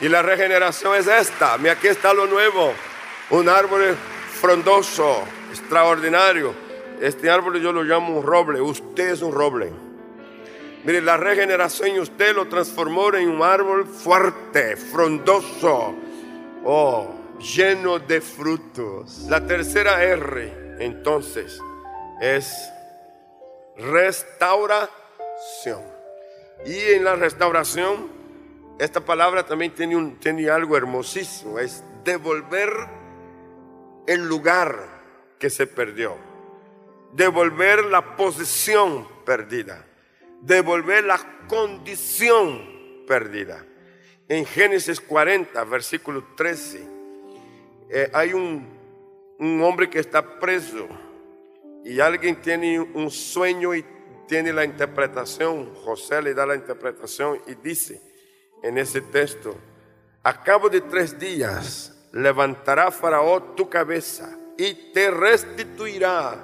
Y 0.00 0.08
la 0.08 0.22
regeneración 0.22 0.96
es 0.96 1.06
esta. 1.06 1.58
Mira, 1.58 1.72
aquí 1.72 1.88
está 1.88 2.14
lo 2.14 2.26
nuevo. 2.26 2.72
Un 3.30 3.48
árbol 3.48 3.96
frondoso, 4.40 5.22
extraordinario. 5.50 6.54
Este 7.00 7.30
árbol 7.30 7.60
yo 7.60 7.72
lo 7.72 7.82
llamo 7.82 8.18
un 8.18 8.26
roble, 8.26 8.60
usted 8.60 9.10
es 9.10 9.22
un 9.22 9.32
roble. 9.32 9.70
Mire, 10.84 11.02
la 11.02 11.16
regeneración 11.18 11.98
usted 11.98 12.34
lo 12.34 12.48
transformó 12.48 13.12
en 13.14 13.28
un 13.28 13.42
árbol 13.42 13.86
fuerte, 13.86 14.76
frondoso, 14.76 15.94
oh, 16.64 17.14
lleno 17.38 17.98
de 17.98 18.20
frutos. 18.20 19.26
La 19.28 19.46
tercera 19.46 20.02
R, 20.02 20.76
entonces, 20.78 21.60
es 22.20 22.70
restauración. 23.76 24.90
Y 26.64 26.76
en 26.92 27.04
la 27.04 27.16
restauración, 27.16 28.08
esta 28.78 29.00
palabra 29.00 29.46
también 29.46 29.74
tiene, 29.74 29.96
un, 29.96 30.18
tiene 30.20 30.50
algo 30.50 30.76
hermosísimo, 30.76 31.58
es 31.58 31.82
devolver 32.04 32.70
el 34.06 34.26
lugar 34.26 35.00
que 35.38 35.50
se 35.50 35.66
perdió, 35.66 36.16
devolver 37.12 37.84
la 37.86 38.16
posición 38.16 39.08
perdida, 39.24 39.86
devolver 40.42 41.04
la 41.04 41.18
condición 41.48 43.04
perdida. 43.06 43.64
En 44.30 44.46
Génesis 44.46 45.00
40, 45.00 45.64
versículo 45.64 46.22
13, 46.36 46.86
eh, 47.88 48.08
hay 48.12 48.32
un, 48.32 48.64
un 49.40 49.60
hombre 49.60 49.90
que 49.90 49.98
está 49.98 50.38
preso 50.38 50.86
y 51.84 51.98
alguien 51.98 52.40
tiene 52.40 52.78
un 52.78 53.10
sueño 53.10 53.74
y 53.74 53.84
tiene 54.28 54.52
la 54.52 54.64
interpretación. 54.64 55.74
José 55.74 56.22
le 56.22 56.32
da 56.32 56.46
la 56.46 56.54
interpretación 56.54 57.40
y 57.48 57.56
dice 57.56 58.00
en 58.62 58.78
ese 58.78 59.00
texto, 59.00 59.56
a 60.22 60.40
cabo 60.44 60.68
de 60.68 60.82
tres 60.82 61.18
días 61.18 61.92
levantará 62.12 62.92
Faraón 62.92 63.56
tu 63.56 63.68
cabeza 63.68 64.38
y 64.56 64.92
te 64.92 65.10
restituirá 65.10 66.38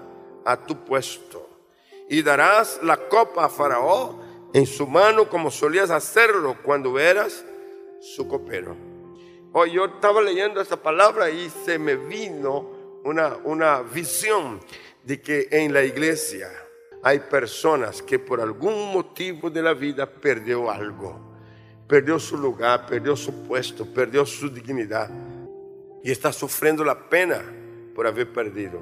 a 0.44 0.56
tu 0.56 0.84
puesto. 0.84 1.48
Y 2.08 2.20
darás 2.20 2.80
la 2.82 2.96
copa 2.96 3.44
a 3.44 3.48
Faraón 3.48 4.50
en 4.52 4.66
su 4.66 4.88
mano 4.88 5.28
como 5.28 5.52
solías 5.52 5.90
hacerlo 5.90 6.56
cuando 6.64 6.98
eras 6.98 7.44
su 8.00 8.26
copero. 8.26 8.76
Hoy 9.52 9.72
yo 9.72 9.86
estaba 9.86 10.20
leyendo 10.20 10.60
esta 10.60 10.76
palabra 10.76 11.30
y 11.30 11.48
se 11.48 11.78
me 11.78 11.96
vino 11.96 13.00
una, 13.04 13.36
una 13.44 13.82
visión 13.82 14.60
de 15.02 15.20
que 15.20 15.48
en 15.50 15.72
la 15.72 15.82
iglesia 15.82 16.50
hay 17.02 17.20
personas 17.20 18.02
que 18.02 18.18
por 18.18 18.40
algún 18.40 18.92
motivo 18.92 19.48
de 19.48 19.62
la 19.62 19.74
vida 19.74 20.10
perdió 20.10 20.70
algo, 20.70 21.18
perdió 21.86 22.18
su 22.18 22.36
lugar, 22.36 22.86
perdió 22.86 23.16
su 23.16 23.46
puesto, 23.46 23.86
perdió 23.86 24.26
su 24.26 24.50
dignidad 24.50 25.08
y 26.02 26.10
está 26.10 26.32
sufriendo 26.32 26.84
la 26.84 27.08
pena 27.08 27.42
por 27.94 28.06
haber 28.06 28.32
perdido. 28.32 28.80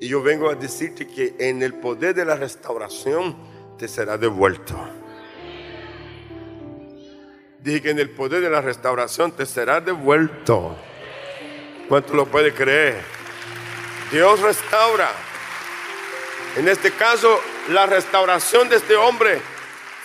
Y 0.00 0.08
yo 0.08 0.22
vengo 0.22 0.50
a 0.50 0.54
decirte 0.54 1.06
que 1.06 1.36
en 1.38 1.62
el 1.62 1.74
poder 1.74 2.14
de 2.14 2.24
la 2.24 2.34
restauración 2.34 3.36
te 3.78 3.86
será 3.86 4.18
devuelto. 4.18 4.74
Dije 7.62 7.80
que 7.80 7.90
en 7.90 8.00
el 8.00 8.10
poder 8.10 8.42
de 8.42 8.50
la 8.50 8.60
restauración 8.60 9.30
te 9.30 9.46
será 9.46 9.80
devuelto. 9.80 10.76
¿Cuánto 11.88 12.12
lo 12.14 12.26
puede 12.26 12.52
creer? 12.52 13.00
Dios 14.10 14.40
restaura. 14.40 15.12
En 16.56 16.66
este 16.66 16.90
caso, 16.90 17.40
la 17.68 17.86
restauración 17.86 18.68
de 18.68 18.76
este 18.76 18.96
hombre 18.96 19.40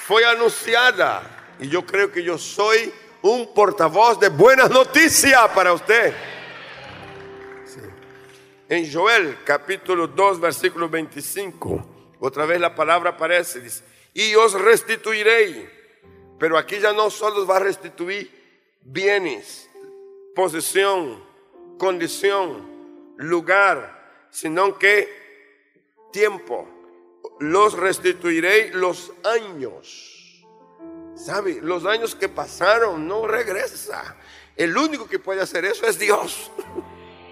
fue 0.06 0.24
anunciada. 0.24 1.56
Y 1.60 1.68
yo 1.68 1.84
creo 1.84 2.12
que 2.12 2.24
yo 2.24 2.38
soy 2.38 2.94
un 3.24 3.52
portavoz 3.56 4.20
de 4.20 4.30
buenas 4.30 4.70
noticias 4.70 5.50
para 5.56 5.74
usted. 5.74 6.14
En 8.70 8.94
Joel 8.94 9.40
capítulo 9.44 10.08
2, 10.08 10.40
versículo 10.40 10.90
25, 10.90 12.16
otra 12.20 12.46
vez 12.46 12.60
la 12.60 12.76
palabra 12.76 13.12
aparece, 13.12 13.64
y 14.14 14.36
os 14.36 14.54
restituiré. 14.54 15.77
Pero 16.40 16.58
aquí 16.58 16.80
ya 16.80 16.94
no 16.94 17.10
solo 17.10 17.46
va 17.46 17.58
a 17.58 17.60
restituir 17.60 18.32
bienes, 18.82 19.70
posesión, 20.36 21.24
condición, 21.78 22.68
lugar, 23.18 24.28
sino 24.30 24.78
que 24.78 25.10
tiempo. 26.12 26.68
Los 27.40 27.74
restituiré 27.74 28.72
los 28.74 29.12
años. 29.24 30.46
¿Sabe? 31.16 31.60
Los 31.62 31.86
años 31.86 32.16
que 32.16 32.30
pasaron 32.30 33.08
no 33.08 33.28
regresa. 33.28 34.16
El 34.56 34.78
único 34.78 35.08
que 35.08 35.20
puede 35.20 35.42
hacer 35.42 35.66
eso 35.66 35.86
es 35.86 35.98
Dios. 36.00 36.52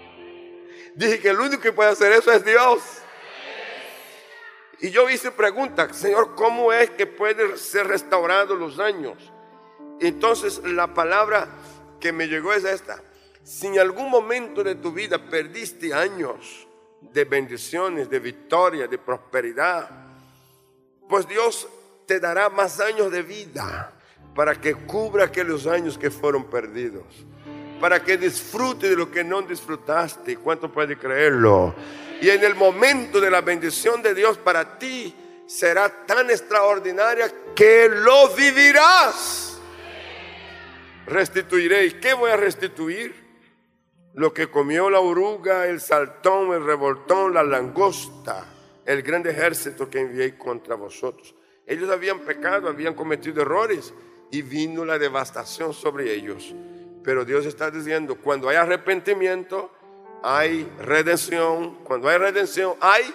Dije 0.94 1.20
que 1.20 1.28
el 1.30 1.40
único 1.40 1.60
que 1.60 1.72
puede 1.72 1.90
hacer 1.90 2.12
eso 2.12 2.32
es 2.32 2.44
Dios. 2.44 2.80
Y 4.80 4.90
yo 4.90 5.08
hice 5.08 5.30
pregunta, 5.30 5.92
Señor, 5.92 6.34
¿cómo 6.34 6.72
es 6.72 6.90
que 6.90 7.06
pueden 7.06 7.56
ser 7.56 7.86
restaurados 7.86 8.58
los 8.58 8.78
años? 8.78 9.16
Entonces 10.00 10.60
la 10.64 10.92
palabra 10.92 11.48
que 11.98 12.12
me 12.12 12.26
llegó 12.26 12.52
es 12.52 12.64
esta. 12.64 13.02
Si 13.42 13.68
en 13.68 13.78
algún 13.78 14.10
momento 14.10 14.62
de 14.62 14.74
tu 14.74 14.92
vida 14.92 15.18
perdiste 15.30 15.94
años 15.94 16.66
de 17.00 17.24
bendiciones, 17.24 18.10
de 18.10 18.18
victoria, 18.18 18.86
de 18.86 18.98
prosperidad, 18.98 19.88
pues 21.08 21.26
Dios 21.26 21.68
te 22.06 22.20
dará 22.20 22.50
más 22.50 22.80
años 22.80 23.10
de 23.10 23.22
vida 23.22 23.92
para 24.34 24.60
que 24.60 24.74
cubra 24.74 25.24
aquellos 25.24 25.66
años 25.66 25.96
que 25.96 26.10
fueron 26.10 26.44
perdidos 26.44 27.24
para 27.80 28.02
que 28.02 28.16
disfrute 28.16 28.88
de 28.88 28.96
lo 28.96 29.10
que 29.10 29.22
no 29.22 29.42
disfrutaste. 29.42 30.36
¿Cuánto 30.36 30.70
puede 30.70 30.96
creerlo? 30.96 31.74
Y 32.20 32.30
en 32.30 32.42
el 32.42 32.54
momento 32.54 33.20
de 33.20 33.30
la 33.30 33.40
bendición 33.40 34.02
de 34.02 34.14
Dios 34.14 34.38
para 34.38 34.78
ti 34.78 35.14
será 35.46 36.06
tan 36.06 36.30
extraordinaria 36.30 37.30
que 37.54 37.88
lo 37.88 38.28
vivirás. 38.34 39.58
Restituiré. 41.06 41.86
¿Y 41.86 41.92
qué 41.92 42.14
voy 42.14 42.30
a 42.30 42.36
restituir? 42.36 43.26
Lo 44.14 44.32
que 44.32 44.50
comió 44.50 44.88
la 44.88 45.00
oruga, 45.00 45.66
el 45.66 45.80
saltón, 45.80 46.54
el 46.54 46.64
revoltón, 46.64 47.34
la 47.34 47.42
langosta, 47.42 48.46
el 48.86 49.02
gran 49.02 49.26
ejército 49.26 49.90
que 49.90 50.00
envié 50.00 50.38
contra 50.38 50.74
vosotros. 50.74 51.34
Ellos 51.66 51.90
habían 51.90 52.20
pecado, 52.20 52.68
habían 52.68 52.94
cometido 52.94 53.42
errores 53.42 53.92
y 54.30 54.40
vino 54.40 54.84
la 54.86 54.98
devastación 54.98 55.74
sobre 55.74 56.14
ellos. 56.14 56.54
Pero 57.06 57.24
Dios 57.24 57.46
está 57.46 57.70
diciendo, 57.70 58.18
cuando 58.20 58.48
hay 58.48 58.56
arrepentimiento, 58.56 59.70
hay 60.24 60.68
redención. 60.80 61.76
Cuando 61.84 62.08
hay 62.08 62.18
redención, 62.18 62.74
hay 62.80 63.14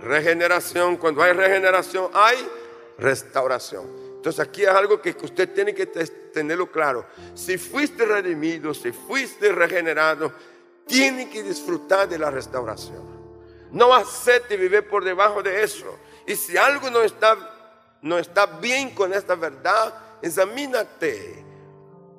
regeneración. 0.00 0.96
Cuando 0.96 1.22
hay 1.22 1.32
regeneración, 1.32 2.10
hay 2.12 2.44
restauración. 2.98 3.86
Entonces 4.16 4.40
aquí 4.40 4.64
es 4.64 4.70
algo 4.70 5.00
que 5.00 5.16
usted 5.22 5.54
tiene 5.54 5.72
que 5.72 5.86
tenerlo 5.86 6.68
claro. 6.68 7.06
Si 7.36 7.58
fuiste 7.58 8.04
redimido, 8.04 8.74
si 8.74 8.90
fuiste 8.90 9.52
regenerado, 9.52 10.32
tiene 10.84 11.30
que 11.30 11.44
disfrutar 11.44 12.08
de 12.08 12.18
la 12.18 12.28
restauración. 12.28 13.04
No 13.70 13.94
acepte 13.94 14.56
vivir 14.56 14.88
por 14.88 15.04
debajo 15.04 15.44
de 15.44 15.62
eso. 15.62 15.96
Y 16.26 16.34
si 16.34 16.56
algo 16.56 16.90
no 16.90 17.02
está, 17.02 17.38
no 18.02 18.18
está 18.18 18.46
bien 18.46 18.90
con 18.90 19.14
esta 19.14 19.36
verdad, 19.36 19.94
examínate 20.20 21.51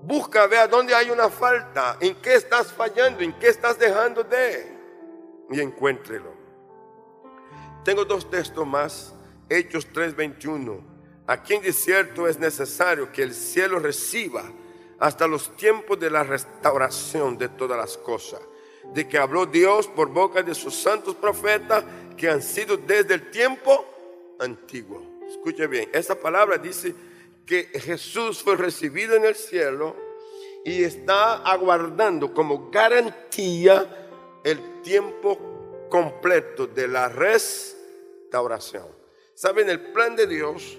Busca, 0.05 0.47
vea 0.47 0.67
dónde 0.67 0.93
hay 0.93 1.09
una 1.09 1.29
falta, 1.29 1.97
en 2.01 2.15
qué 2.15 2.35
estás 2.35 2.73
fallando, 2.73 3.23
en 3.23 3.31
qué 3.39 3.47
estás 3.47 3.79
dejando 3.79 4.21
de. 4.21 4.69
Y 5.49 5.61
encuéntrelo. 5.61 6.33
Tengo 7.85 8.03
dos 8.03 8.29
textos 8.29 8.67
más, 8.67 9.13
Hechos 9.47 9.87
3:21. 9.93 10.81
Aquí 11.25 11.53
en 11.53 11.61
desierto 11.61 12.27
es 12.27 12.37
necesario 12.37 13.13
que 13.13 13.23
el 13.23 13.33
cielo 13.33 13.79
reciba 13.79 14.43
hasta 14.99 15.25
los 15.25 15.55
tiempos 15.55 15.97
de 15.97 16.09
la 16.09 16.23
restauración 16.23 17.37
de 17.37 17.47
todas 17.47 17.77
las 17.77 17.97
cosas, 17.97 18.41
de 18.93 19.07
que 19.07 19.17
habló 19.17 19.45
Dios 19.45 19.87
por 19.87 20.09
boca 20.09 20.43
de 20.43 20.53
sus 20.53 20.75
santos 20.75 21.15
profetas 21.15 21.85
que 22.17 22.29
han 22.29 22.41
sido 22.41 22.75
desde 22.75 23.13
el 23.13 23.31
tiempo 23.31 23.85
antiguo. 24.37 25.01
Escuche 25.29 25.65
bien, 25.67 25.89
esa 25.93 26.15
palabra 26.15 26.57
dice 26.57 26.93
que 27.45 27.65
Jesús 27.79 28.41
fue 28.41 28.56
recibido 28.56 29.15
en 29.15 29.25
el 29.25 29.36
cielo 29.36 29.95
y 30.63 30.84
está 30.84 31.36
aguardando 31.43 32.34
como 32.34 32.69
garantía 32.69 34.08
el 34.43 34.82
tiempo 34.82 35.88
completo 35.89 36.67
de 36.67 36.88
la 36.88 37.10
restauración. 37.10 38.88
¿Saben? 39.34 39.69
El 39.69 39.91
plan 39.91 40.15
de 40.15 40.27
Dios, 40.27 40.77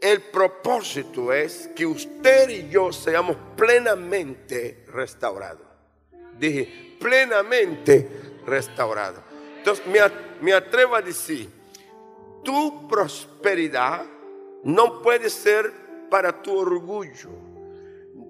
el 0.00 0.22
propósito 0.22 1.32
es 1.32 1.68
que 1.74 1.86
usted 1.86 2.48
y 2.50 2.68
yo 2.68 2.92
seamos 2.92 3.36
plenamente 3.56 4.84
restaurados. 4.88 5.66
Dije, 6.38 6.96
plenamente 7.00 8.08
restaurados. 8.46 9.22
Entonces 9.58 9.84
me 10.40 10.52
atrevo 10.52 10.94
a 10.94 11.02
decir, 11.02 11.50
tu 12.44 12.86
prosperidad 12.86 14.06
no 14.68 15.00
puede 15.00 15.30
ser 15.30 15.72
para 16.10 16.42
tu 16.42 16.58
orgullo, 16.58 17.30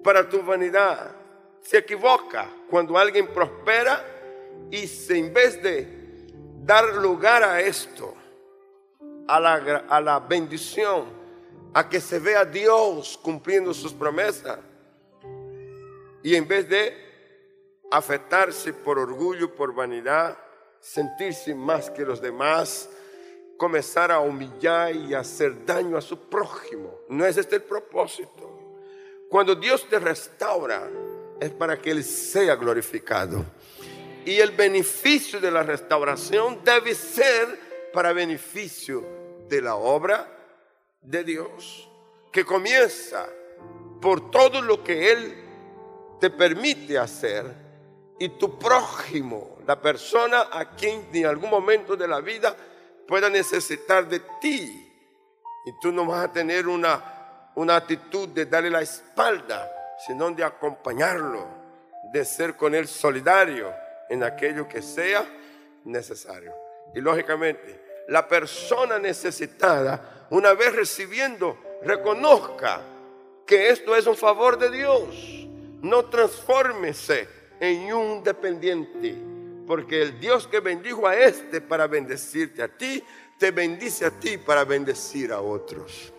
para 0.01 0.29
tu 0.29 0.41
vanidad. 0.41 1.13
Se 1.61 1.79
equivoca 1.79 2.49
cuando 2.69 2.97
alguien 2.97 3.27
prospera 3.27 4.05
y 4.71 4.87
se, 4.87 5.17
en 5.17 5.33
vez 5.33 5.61
de 5.61 6.29
dar 6.63 6.95
lugar 6.95 7.43
a 7.43 7.59
esto, 7.59 8.13
a 9.27 9.37
la, 9.37 9.53
a 9.89 9.99
la 9.99 10.21
bendición, 10.21 11.07
a 11.73 11.89
que 11.89 11.99
se 11.99 12.19
vea 12.19 12.45
Dios 12.45 13.19
cumpliendo 13.21 13.73
sus 13.73 13.91
promesas, 13.91 14.59
y 16.23 16.35
en 16.35 16.47
vez 16.47 16.69
de 16.69 16.95
afectarse 17.91 18.71
por 18.71 18.97
orgullo, 18.97 19.53
por 19.53 19.75
vanidad, 19.75 20.37
sentirse 20.79 21.53
más 21.53 21.89
que 21.89 22.05
los 22.05 22.21
demás, 22.21 22.89
comenzar 23.59 24.09
a 24.09 24.21
humillar 24.21 24.95
y 24.95 25.13
hacer 25.13 25.65
daño 25.65 25.97
a 25.97 26.01
su 26.01 26.17
prójimo. 26.17 27.01
No 27.09 27.25
es 27.25 27.37
este 27.37 27.57
el 27.57 27.63
propósito. 27.63 28.57
Cuando 29.29 29.53
Dios 29.53 29.87
te 29.87 29.99
restaura 29.99 30.89
es 31.39 31.51
para 31.51 31.77
que 31.77 31.91
Él 31.91 32.03
sea 32.03 32.55
glorificado. 32.55 33.45
Y 34.25 34.39
el 34.39 34.51
beneficio 34.51 35.41
de 35.41 35.51
la 35.51 35.61
restauración 35.61 36.61
debe 36.63 36.95
ser 36.95 37.59
para 37.93 38.13
beneficio 38.13 39.05
de 39.47 39.61
la 39.61 39.75
obra 39.75 40.27
de 41.01 41.23
Dios, 41.23 41.89
que 42.31 42.45
comienza 42.45 43.27
por 44.01 44.31
todo 44.31 44.61
lo 44.61 44.83
que 44.83 45.11
Él 45.11 45.35
te 46.19 46.29
permite 46.29 46.97
hacer 46.97 47.45
y 48.19 48.29
tu 48.29 48.57
prójimo, 48.57 49.57
la 49.65 49.81
persona 49.81 50.47
a 50.51 50.75
quien 50.75 51.07
en 51.13 51.25
algún 51.25 51.49
momento 51.49 51.95
de 51.95 52.07
la 52.07 52.21
vida 52.21 52.55
pueda 53.09 53.27
necesitar 53.27 54.07
de 54.07 54.19
ti. 54.39 54.85
Y 55.65 55.71
tú 55.81 55.91
no 55.91 56.05
vas 56.05 56.25
a 56.25 56.31
tener 56.31 56.67
una, 56.67 57.51
una 57.55 57.75
actitud 57.75 58.29
de 58.29 58.45
darle 58.45 58.69
la 58.69 58.81
espalda, 58.81 59.69
sino 60.05 60.29
de 60.29 60.43
acompañarlo, 60.43 61.47
de 62.13 62.23
ser 62.23 62.55
con 62.55 62.75
él 62.75 62.87
solidario 62.87 63.73
en 64.09 64.23
aquello 64.23 64.67
que 64.67 64.83
sea 64.83 65.25
necesario. 65.85 66.53
Y 66.93 67.01
lógicamente, 67.01 68.05
la 68.07 68.27
persona 68.27 68.99
necesitada, 68.99 70.27
una 70.29 70.53
vez 70.53 70.75
recibiendo, 70.75 71.57
reconozca 71.83 72.81
que 73.45 73.69
esto 73.69 73.95
es 73.95 74.05
un 74.05 74.15
favor 74.15 74.59
de 74.59 74.69
Dios. 74.69 75.47
No 75.81 76.05
transfórmese 76.05 77.27
en 77.59 77.91
un 77.91 78.23
dependiente, 78.23 79.15
porque 79.69 80.01
el 80.01 80.19
Dios 80.19 80.47
que 80.47 80.61
bendijo 80.61 81.05
a 81.05 81.15
este 81.15 81.61
para 81.61 81.85
bendecirte 81.85 82.63
a 82.63 82.67
ti, 82.67 83.03
te 83.37 83.51
bendice 83.51 84.03
a 84.03 84.09
ti 84.09 84.39
para 84.39 84.65
bendecir 84.65 85.31
a 85.31 85.41
otros. 85.41 86.11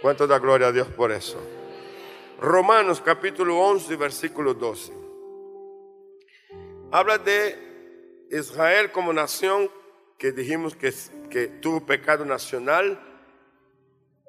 ¿Cuánto 0.00 0.26
da 0.26 0.40
gloria 0.40 0.66
a 0.66 0.72
Dios 0.72 0.88
por 0.88 1.12
eso? 1.12 1.38
Romanos 2.40 3.00
capítulo 3.00 3.56
11, 3.56 3.94
versículo 3.94 4.54
12. 4.54 4.92
Habla 6.90 7.18
de 7.18 8.26
Israel 8.32 8.90
como 8.90 9.12
nación 9.12 9.70
que 10.18 10.32
dijimos 10.32 10.74
que, 10.74 10.92
que 11.30 11.46
tuvo 11.46 11.86
pecado 11.86 12.24
nacional 12.24 13.00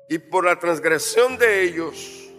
y 0.10 0.20
por 0.20 0.46
la 0.46 0.60
transgresión 0.60 1.40
de 1.40 1.64
ellos 1.64 2.30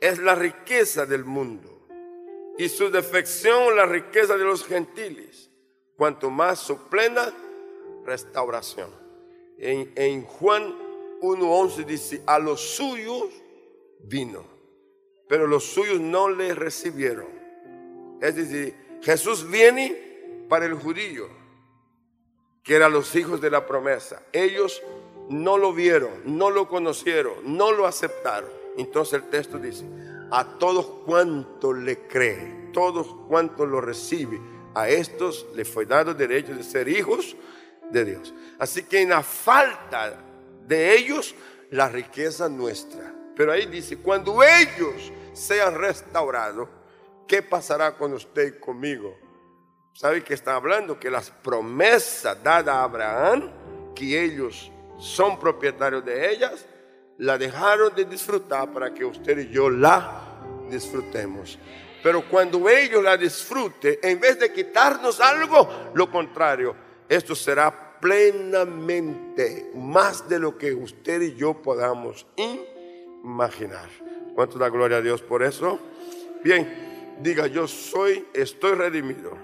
es 0.00 0.18
la 0.18 0.34
riqueza 0.34 1.04
del 1.04 1.26
mundo 1.26 1.73
y 2.58 2.68
su 2.68 2.90
defección 2.90 3.76
la 3.76 3.86
riqueza 3.86 4.36
de 4.36 4.44
los 4.44 4.64
gentiles, 4.64 5.50
cuanto 5.96 6.30
más 6.30 6.60
su 6.60 6.88
plena 6.88 7.32
restauración. 8.04 8.90
En, 9.58 9.92
en 9.96 10.22
Juan 10.24 10.74
1.11 11.20 11.84
dice, 11.84 12.22
a 12.26 12.38
los 12.38 12.60
suyos 12.60 13.28
vino, 14.00 14.44
pero 15.28 15.46
los 15.46 15.64
suyos 15.64 16.00
no 16.00 16.28
le 16.28 16.54
recibieron. 16.54 17.26
Es 18.20 18.36
decir, 18.36 18.74
Jesús 19.02 19.48
viene 19.48 20.46
para 20.48 20.66
el 20.66 20.74
judío, 20.74 21.28
que 22.62 22.76
eran 22.76 22.92
los 22.92 23.14
hijos 23.14 23.40
de 23.40 23.50
la 23.50 23.66
promesa. 23.66 24.22
Ellos 24.32 24.82
no 25.28 25.58
lo 25.58 25.72
vieron, 25.72 26.12
no 26.24 26.50
lo 26.50 26.68
conocieron, 26.68 27.34
no 27.44 27.72
lo 27.72 27.86
aceptaron. 27.86 28.50
Entonces 28.76 29.14
el 29.14 29.28
texto 29.28 29.58
dice, 29.58 29.84
a 30.30 30.58
todos 30.58 30.86
cuantos 31.04 31.76
le 31.76 32.06
cree, 32.06 32.70
todos 32.72 33.08
cuantos 33.28 33.68
lo 33.68 33.80
recibe, 33.80 34.40
a 34.74 34.88
estos 34.88 35.46
le 35.54 35.64
fue 35.64 35.86
dado 35.86 36.14
derecho 36.14 36.54
de 36.54 36.62
ser 36.62 36.88
hijos 36.88 37.36
de 37.90 38.04
Dios. 38.04 38.34
Así 38.58 38.84
que 38.84 39.02
en 39.02 39.10
la 39.10 39.22
falta 39.22 40.20
de 40.66 40.96
ellos, 40.96 41.34
la 41.70 41.88
riqueza 41.88 42.48
nuestra. 42.48 43.14
Pero 43.36 43.52
ahí 43.52 43.66
dice, 43.66 43.98
cuando 43.98 44.42
ellos 44.42 45.12
sean 45.32 45.74
restaurados, 45.74 46.68
¿qué 47.26 47.42
pasará 47.42 47.96
con 47.96 48.12
usted 48.12 48.56
y 48.56 48.60
conmigo? 48.60 49.16
¿Sabe 49.92 50.22
que 50.24 50.34
está 50.34 50.54
hablando? 50.56 50.98
Que 50.98 51.10
las 51.10 51.30
promesas 51.30 52.42
dadas 52.42 52.74
a 52.74 52.84
Abraham, 52.84 53.50
que 53.94 54.24
ellos 54.24 54.70
son 54.98 55.38
propietarios 55.38 56.04
de 56.04 56.32
ellas, 56.32 56.66
la 57.18 57.38
dejaron 57.38 57.94
de 57.94 58.04
disfrutar 58.04 58.72
para 58.72 58.92
que 58.92 59.04
usted 59.04 59.38
y 59.38 59.48
yo 59.48 59.70
la 59.70 60.34
disfrutemos. 60.70 61.58
Pero 62.02 62.28
cuando 62.28 62.68
ellos 62.68 63.02
la 63.02 63.16
disfruten, 63.16 63.98
en 64.02 64.20
vez 64.20 64.38
de 64.38 64.52
quitarnos 64.52 65.20
algo, 65.20 65.92
lo 65.94 66.10
contrario, 66.10 66.74
esto 67.08 67.34
será 67.34 67.98
plenamente 68.00 69.70
más 69.74 70.28
de 70.28 70.38
lo 70.38 70.58
que 70.58 70.74
usted 70.74 71.22
y 71.22 71.34
yo 71.34 71.54
podamos 71.54 72.26
imaginar. 72.36 73.88
¿Cuánto 74.34 74.58
da 74.58 74.68
gloria 74.68 74.98
a 74.98 75.00
Dios 75.00 75.22
por 75.22 75.42
eso? 75.42 75.78
Bien, 76.42 77.16
diga 77.20 77.46
yo 77.46 77.66
soy, 77.66 78.26
estoy 78.34 78.72
redimido. 78.72 79.38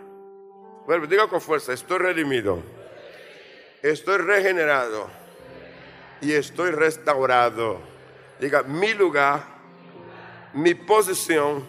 Bueno, 0.86 1.06
diga 1.06 1.28
con 1.28 1.40
fuerza, 1.40 1.72
estoy 1.72 1.98
redimido. 1.98 2.58
Estoy 3.82 4.18
regenerado 4.18 5.19
y 6.20 6.32
estoy 6.32 6.70
restaurado. 6.70 7.80
Diga, 8.38 8.62
mi 8.62 8.94
lugar, 8.94 9.44
mi 10.54 10.74
posición 10.74 11.64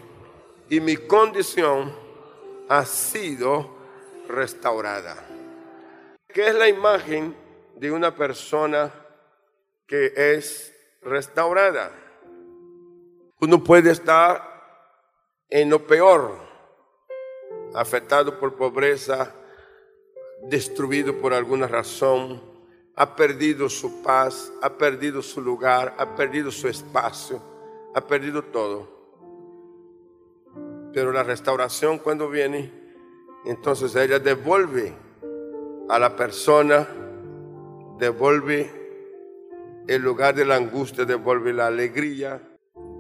y 0.70 0.80
mi 0.80 0.98
condición 0.98 1.94
ha 2.70 2.86
sido 2.86 3.76
restaurada. 4.28 5.16
¿Qué 6.28 6.48
es 6.48 6.56
la 6.56 6.70
imagen 6.70 7.36
de 7.76 7.92
una 7.92 8.16
persona 8.16 8.92
que 9.86 10.14
es 10.16 10.74
restaurada? 11.02 11.92
Uno 13.40 13.64
puede 13.64 13.92
estar 13.92 14.50
en 15.50 15.70
lo 15.70 15.86
peor, 15.86 16.38
afectado 17.74 18.40
por 18.40 18.56
pobreza, 18.56 19.34
destruido 20.44 21.20
por 21.20 21.34
alguna 21.34 21.68
razón, 21.68 22.51
ha 23.02 23.16
perdido 23.16 23.68
su 23.68 24.04
paz, 24.04 24.54
ha 24.62 24.70
perdido 24.78 25.24
su 25.24 25.42
lugar, 25.42 25.96
ha 25.98 26.16
perdido 26.16 26.52
su 26.52 26.68
espacio, 26.68 27.42
ha 27.96 28.02
perdido 28.02 28.44
todo. 28.44 28.88
Pero 30.94 31.12
la 31.12 31.24
restauración 31.24 31.98
cuando 31.98 32.30
viene, 32.30 32.72
entonces 33.44 33.96
ella 33.96 34.20
devuelve 34.20 34.94
a 35.90 35.98
la 35.98 36.16
persona, 36.16 36.88
devuelve 37.98 38.70
el 39.88 40.00
lugar 40.04 40.36
de 40.36 40.46
la 40.46 40.58
angustia, 40.58 41.04
devuelve 41.04 41.54
la 41.54 41.66
alegría, 41.66 42.40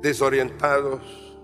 desorientados, 0.02 1.38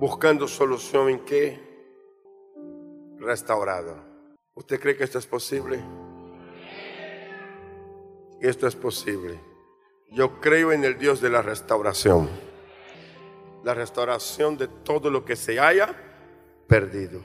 buscando 0.00 0.48
solución 0.48 1.10
en 1.10 1.20
qué? 1.20 1.60
Restaurado. 3.20 4.11
¿Usted 4.54 4.78
cree 4.78 4.96
que 4.96 5.04
esto 5.04 5.18
es 5.18 5.26
posible? 5.26 5.82
Esto 8.40 8.66
es 8.66 8.76
posible. 8.76 9.40
Yo 10.10 10.40
creo 10.40 10.72
en 10.72 10.84
el 10.84 10.98
Dios 10.98 11.22
de 11.22 11.30
la 11.30 11.40
restauración. 11.40 12.28
La 13.64 13.72
restauración 13.72 14.58
de 14.58 14.68
todo 14.68 15.08
lo 15.08 15.24
que 15.24 15.36
se 15.36 15.58
haya 15.58 15.96
perdido. 16.66 17.22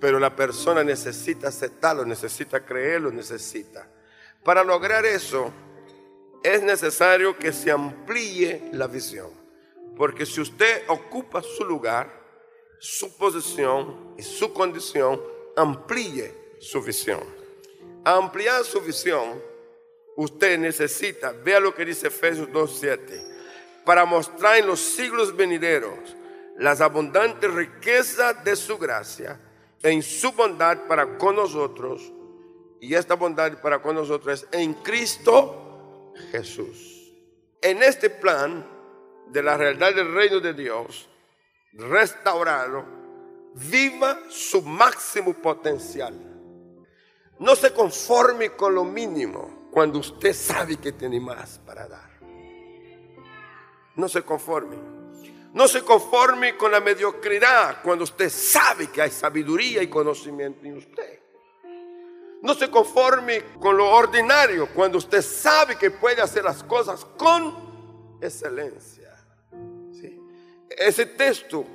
Pero 0.00 0.18
la 0.18 0.34
persona 0.34 0.82
necesita 0.82 1.46
aceptarlo, 1.46 2.04
necesita 2.04 2.64
creerlo, 2.64 3.12
necesita. 3.12 3.88
Para 4.42 4.64
lograr 4.64 5.06
eso 5.06 5.52
es 6.42 6.60
necesario 6.60 7.38
que 7.38 7.52
se 7.52 7.70
amplíe 7.70 8.68
la 8.72 8.88
visión. 8.88 9.30
Porque 9.96 10.26
si 10.26 10.40
usted 10.40 10.82
ocupa 10.88 11.40
su 11.40 11.64
lugar, 11.64 12.10
su 12.80 13.16
posición 13.16 14.14
y 14.18 14.22
su 14.24 14.52
condición, 14.52 15.20
amplíe 15.56 16.56
su 16.60 16.82
visión. 16.82 17.20
ampliar 18.04 18.64
su 18.64 18.80
visión, 18.80 19.40
usted 20.16 20.58
necesita, 20.58 21.32
vea 21.32 21.60
lo 21.60 21.74
que 21.74 21.84
dice 21.84 22.08
Efesios 22.08 22.48
2.7, 22.48 23.84
para 23.84 24.04
mostrar 24.04 24.56
en 24.56 24.66
los 24.66 24.80
siglos 24.80 25.34
venideros 25.36 26.16
las 26.56 26.80
abundantes 26.80 27.52
riquezas 27.52 28.44
de 28.44 28.56
su 28.56 28.78
gracia 28.78 29.40
en 29.82 30.02
su 30.02 30.32
bondad 30.32 30.86
para 30.86 31.18
con 31.18 31.36
nosotros. 31.36 32.12
Y 32.80 32.94
esta 32.94 33.14
bondad 33.14 33.60
para 33.60 33.80
con 33.80 33.96
nosotros 33.96 34.42
es 34.42 34.48
en 34.60 34.74
Cristo 34.74 36.12
Jesús. 36.30 37.12
En 37.60 37.82
este 37.82 38.10
plan 38.10 38.66
de 39.28 39.42
la 39.42 39.56
realidad 39.56 39.94
del 39.94 40.12
reino 40.12 40.40
de 40.40 40.52
Dios, 40.52 41.08
restaurado, 41.72 42.84
viva 43.54 44.18
su 44.28 44.62
máximo 44.62 45.34
potencial. 45.34 46.14
No 47.38 47.56
se 47.56 47.72
conforme 47.72 48.50
con 48.50 48.74
lo 48.74 48.84
mínimo 48.84 49.68
cuando 49.70 49.98
usted 49.98 50.32
sabe 50.32 50.76
que 50.76 50.92
tiene 50.92 51.18
más 51.18 51.58
para 51.58 51.88
dar. 51.88 52.10
No 53.96 54.08
se 54.08 54.22
conforme. 54.22 54.76
No 55.52 55.68
se 55.68 55.82
conforme 55.82 56.56
con 56.56 56.72
la 56.72 56.80
mediocridad 56.80 57.82
cuando 57.82 58.04
usted 58.04 58.30
sabe 58.30 58.86
que 58.88 59.02
hay 59.02 59.10
sabiduría 59.10 59.82
y 59.82 59.88
conocimiento 59.88 60.64
en 60.64 60.78
usted. 60.78 61.20
No 62.42 62.54
se 62.54 62.70
conforme 62.70 63.42
con 63.60 63.76
lo 63.76 63.90
ordinario 63.90 64.68
cuando 64.74 64.98
usted 64.98 65.22
sabe 65.22 65.76
que 65.76 65.90
puede 65.90 66.22
hacer 66.22 66.44
las 66.44 66.62
cosas 66.64 67.04
con 67.04 68.18
excelencia. 68.20 69.02
Ese 70.70 71.06
texto 71.06 71.66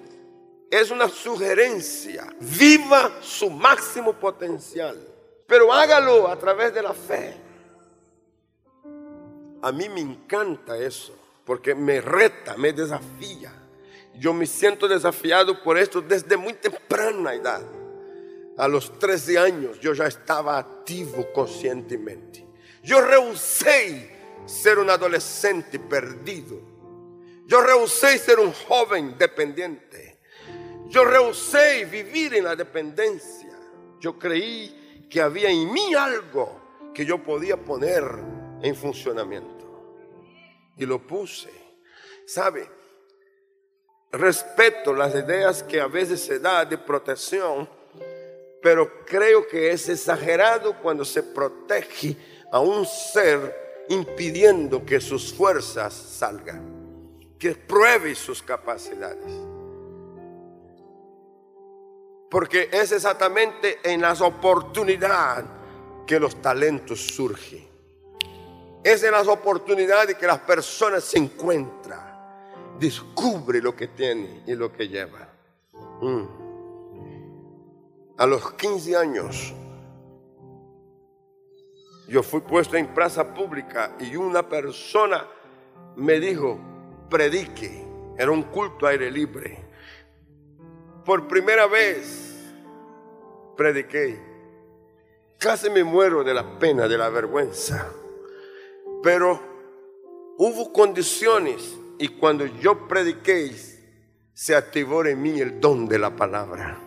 es 0.69 0.91
una 0.91 1.07
sugerencia. 1.07 2.27
Viva 2.39 3.19
su 3.21 3.49
máximo 3.49 4.13
potencial. 4.13 4.97
Pero 5.45 5.71
hágalo 5.71 6.27
a 6.27 6.37
través 6.37 6.73
de 6.73 6.81
la 6.81 6.93
fe. 6.93 7.35
A 9.61 9.71
mí 9.71 9.89
me 9.89 10.01
encanta 10.01 10.77
eso, 10.77 11.15
porque 11.45 11.73
me 11.73 12.01
reta, 12.01 12.57
me 12.57 12.73
desafía. 12.73 13.53
Yo 14.15 14.33
me 14.33 14.45
siento 14.45 14.87
desafiado 14.87 15.61
por 15.63 15.77
esto 15.77 16.01
desde 16.01 16.37
muy 16.37 16.53
temprana 16.53 17.33
edad. 17.33 17.63
A 18.57 18.67
los 18.67 18.97
13 18.99 19.37
años 19.37 19.79
yo 19.79 19.93
ya 19.93 20.07
estaba 20.07 20.57
activo 20.57 21.31
conscientemente. 21.31 22.45
Yo 22.83 23.01
rehusé 23.01 24.17
ser 24.45 24.79
un 24.79 24.89
adolescente 24.89 25.79
perdido. 25.79 26.59
Yo 27.45 27.61
rehusé 27.61 28.17
ser 28.17 28.39
un 28.39 28.51
joven 28.51 29.17
dependiente. 29.17 30.06
Yo 30.89 31.03
rehusé 31.03 31.85
vivir 31.85 32.35
en 32.35 32.45
la 32.45 32.55
dependencia. 32.55 33.57
Yo 33.99 34.17
creí 34.17 35.05
que 35.09 35.21
había 35.21 35.49
en 35.49 35.71
mí 35.71 35.93
algo 35.93 36.91
que 36.93 37.05
yo 37.05 37.21
podía 37.21 37.57
poner 37.57 38.03
en 38.61 38.75
funcionamiento. 38.75 39.65
Y 40.77 40.85
lo 40.85 41.05
puse. 41.05 41.51
¿Sabe? 42.25 42.69
Respeto 44.11 44.93
las 44.93 45.13
ideas 45.13 45.63
que 45.63 45.81
a 45.81 45.87
veces 45.87 46.21
se 46.21 46.39
da 46.39 46.63
de 46.63 46.77
protección, 46.77 47.69
pero 48.61 49.05
creo 49.05 49.47
que 49.47 49.71
es 49.71 49.89
exagerado 49.89 50.79
cuando 50.81 51.03
se 51.03 51.23
protege 51.23 52.15
a 52.51 52.59
un 52.59 52.85
ser 52.85 53.85
impidiendo 53.89 54.85
que 54.85 54.99
sus 54.99 55.33
fuerzas 55.33 55.93
salgan, 55.93 57.35
que 57.37 57.53
pruebe 57.55 58.15
sus 58.15 58.41
capacidades. 58.41 59.56
Porque 62.29 62.69
es 62.71 62.91
exactamente 62.91 63.79
en 63.83 64.01
las 64.01 64.21
oportunidades 64.21 65.45
que 66.05 66.19
los 66.19 66.41
talentos 66.41 67.07
surgen. 67.07 67.67
Es 68.83 69.03
en 69.03 69.11
las 69.11 69.27
oportunidades 69.27 70.15
que 70.15 70.27
las 70.27 70.39
personas 70.39 71.03
se 71.03 71.17
encuentran, 71.17 72.77
descubre 72.79 73.61
lo 73.61 73.75
que 73.75 73.87
tiene 73.89 74.43
y 74.45 74.55
lo 74.55 74.71
que 74.71 74.87
lleva. 74.87 75.29
Mm. 76.01 76.23
A 78.17 78.25
los 78.25 78.53
15 78.53 78.95
años, 78.95 79.53
yo 82.07 82.23
fui 82.23 82.39
puesto 82.39 82.77
en 82.77 82.87
plaza 82.87 83.33
pública 83.33 83.95
y 83.99 84.15
una 84.15 84.47
persona 84.47 85.27
me 85.97 86.19
dijo, 86.19 86.59
predique. 87.09 87.85
Era 88.17 88.31
un 88.31 88.43
culto 88.43 88.87
aire 88.87 89.11
libre. 89.11 89.66
Por 91.07 91.25
primera 91.25 91.67
vez 91.67 92.35
prediqué. 93.55 94.19
Casi 95.37 95.69
me 95.69 95.81
muero 95.85 96.21
de 96.21 96.33
la 96.33 96.59
pena, 96.59 96.85
de 96.85 96.97
la 96.97 97.07
vergüenza. 97.07 97.89
Pero 99.01 99.39
hubo 100.37 100.73
condiciones 100.73 101.77
y 101.97 102.09
cuando 102.09 102.45
yo 102.45 102.89
prediqué, 102.89 103.55
se 104.33 104.53
activó 104.53 105.05
en 105.05 105.21
mí 105.21 105.39
el 105.39 105.61
don 105.61 105.87
de 105.87 105.97
la 105.97 106.13
palabra. 106.13 106.77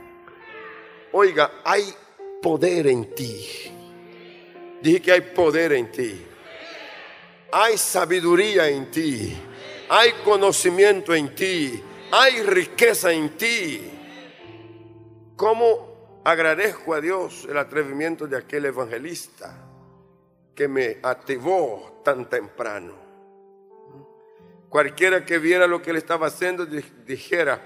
Oiga, 1.13 1.63
hay 1.65 1.91
poder 2.43 2.89
en 2.89 3.15
ti. 3.15 3.73
Dije 4.83 5.01
que 5.01 5.13
hay 5.13 5.23
poder 5.23 5.73
en 5.73 5.91
ti. 5.91 6.27
Hay 7.53 7.79
sabiduría 7.79 8.69
en 8.69 8.91
ti. 8.91 9.35
Hay 9.89 10.13
conocimiento 10.23 11.15
en 11.15 11.35
ti. 11.35 11.83
Hay 12.13 12.43
riqueza 12.43 13.13
en 13.13 13.31
ti. 13.39 13.97
¿Cómo 15.41 16.21
agradezco 16.23 16.93
a 16.93 17.01
Dios 17.01 17.47
el 17.49 17.57
atrevimiento 17.57 18.27
de 18.27 18.37
aquel 18.37 18.67
evangelista? 18.67 19.57
que 20.55 20.69
me 20.69 20.99
activó 21.03 22.03
tan 22.05 22.29
temprano. 22.29 22.93
Cualquiera 24.69 25.25
que 25.25 25.39
viera 25.39 25.67
lo 25.67 25.81
que 25.81 25.89
él 25.89 25.97
estaba 25.97 26.27
haciendo 26.27 26.67
dijera, 26.67 27.59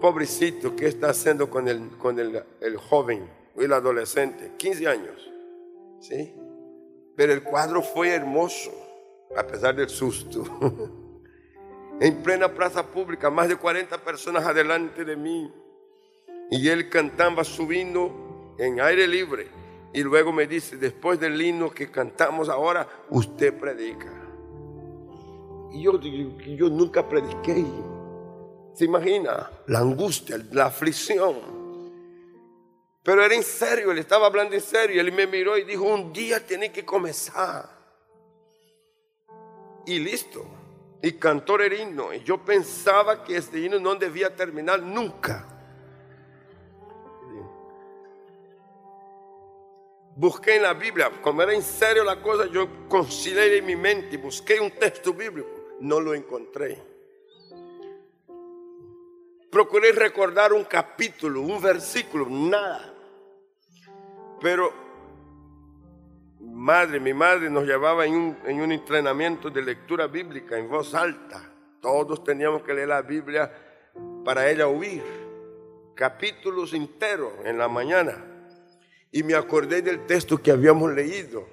pobrecito, 0.00 0.76
¿qué 0.76 0.86
está 0.86 1.10
haciendo 1.10 1.50
con 1.50 1.66
el, 1.66 1.88
con 1.98 2.20
el, 2.20 2.76
joven 2.76 3.28
o 3.56 3.60
el 3.62 3.72
adolescente? 3.72 4.52
15 4.56 4.86
años. 4.86 5.32
¿Sí? 5.98 6.32
Pero 7.16 7.32
el 7.32 7.42
cuadro 7.42 7.82
fue 7.82 8.10
hermoso, 8.10 8.70
a 9.36 9.44
pesar 9.44 9.74
del 9.74 9.88
susto. 9.88 10.44
en 12.00 12.22
plena 12.22 12.54
plaza 12.54 12.86
pública, 12.86 13.30
más 13.30 13.48
de 13.48 13.56
40 13.56 13.98
personas 14.04 14.46
adelante 14.46 15.04
de 15.04 15.16
mí. 15.16 15.52
Y 16.50 16.68
él 16.68 16.88
cantaba 16.88 17.44
subiendo 17.44 18.54
en 18.58 18.80
aire 18.80 19.06
libre 19.06 19.48
y 19.96 20.02
luego 20.02 20.30
me 20.30 20.46
dice, 20.46 20.76
después 20.76 21.18
del 21.18 21.40
himno 21.40 21.70
que 21.70 21.90
cantamos 21.90 22.50
ahora, 22.50 22.86
usted 23.08 23.58
predica. 23.58 24.12
Y 25.72 25.82
yo, 25.82 25.98
yo 25.98 26.68
nunca 26.68 27.08
prediqué. 27.08 27.64
¿Se 28.74 28.84
imagina? 28.84 29.50
La 29.68 29.78
angustia, 29.78 30.38
la 30.52 30.66
aflicción. 30.66 31.36
Pero 33.02 33.24
era 33.24 33.34
en 33.34 33.42
serio, 33.42 33.90
él 33.90 33.96
estaba 33.96 34.26
hablando 34.26 34.54
en 34.54 34.60
serio. 34.60 35.00
Él 35.00 35.12
me 35.12 35.26
miró 35.26 35.56
y 35.56 35.64
dijo, 35.64 35.84
un 35.84 36.12
día 36.12 36.44
tiene 36.44 36.70
que 36.70 36.84
comenzar. 36.84 37.66
Y 39.86 39.98
listo. 39.98 40.44
Y 41.00 41.12
cantó 41.12 41.58
el 41.58 41.72
himno. 41.72 42.12
Y 42.12 42.22
yo 42.22 42.44
pensaba 42.44 43.24
que 43.24 43.38
este 43.38 43.60
himno 43.60 43.78
no 43.78 43.94
debía 43.94 44.36
terminar 44.36 44.82
nunca. 44.82 45.55
Busqué 50.16 50.56
en 50.56 50.62
la 50.62 50.72
Biblia, 50.72 51.12
como 51.20 51.42
era 51.42 51.52
en 51.52 51.60
serio 51.60 52.02
la 52.02 52.22
cosa, 52.22 52.46
yo 52.46 52.88
consideré 52.88 53.58
en 53.58 53.66
mi 53.66 53.76
mente 53.76 54.16
busqué 54.16 54.58
un 54.58 54.70
texto 54.70 55.12
bíblico. 55.12 55.50
No 55.80 56.00
lo 56.00 56.14
encontré. 56.14 56.82
Procuré 59.50 59.92
recordar 59.92 60.54
un 60.54 60.64
capítulo, 60.64 61.42
un 61.42 61.60
versículo, 61.60 62.26
nada. 62.30 62.94
Pero, 64.40 64.72
madre, 66.40 66.98
mi 66.98 67.12
madre 67.12 67.50
nos 67.50 67.66
llevaba 67.66 68.06
en 68.06 68.14
un, 68.14 68.38
en 68.46 68.62
un 68.62 68.72
entrenamiento 68.72 69.50
de 69.50 69.60
lectura 69.60 70.06
bíblica 70.06 70.56
en 70.56 70.70
voz 70.70 70.94
alta. 70.94 71.46
Todos 71.82 72.24
teníamos 72.24 72.62
que 72.62 72.72
leer 72.72 72.88
la 72.88 73.02
Biblia 73.02 73.52
para 74.24 74.48
ella 74.48 74.66
oír. 74.66 75.04
Capítulos 75.94 76.72
enteros 76.72 77.34
en 77.44 77.58
la 77.58 77.68
mañana 77.68 78.35
y 79.12 79.22
me 79.22 79.34
acordé 79.34 79.82
del 79.82 80.06
texto 80.06 80.38
que 80.38 80.50
habíamos 80.50 80.92
leído, 80.92 81.46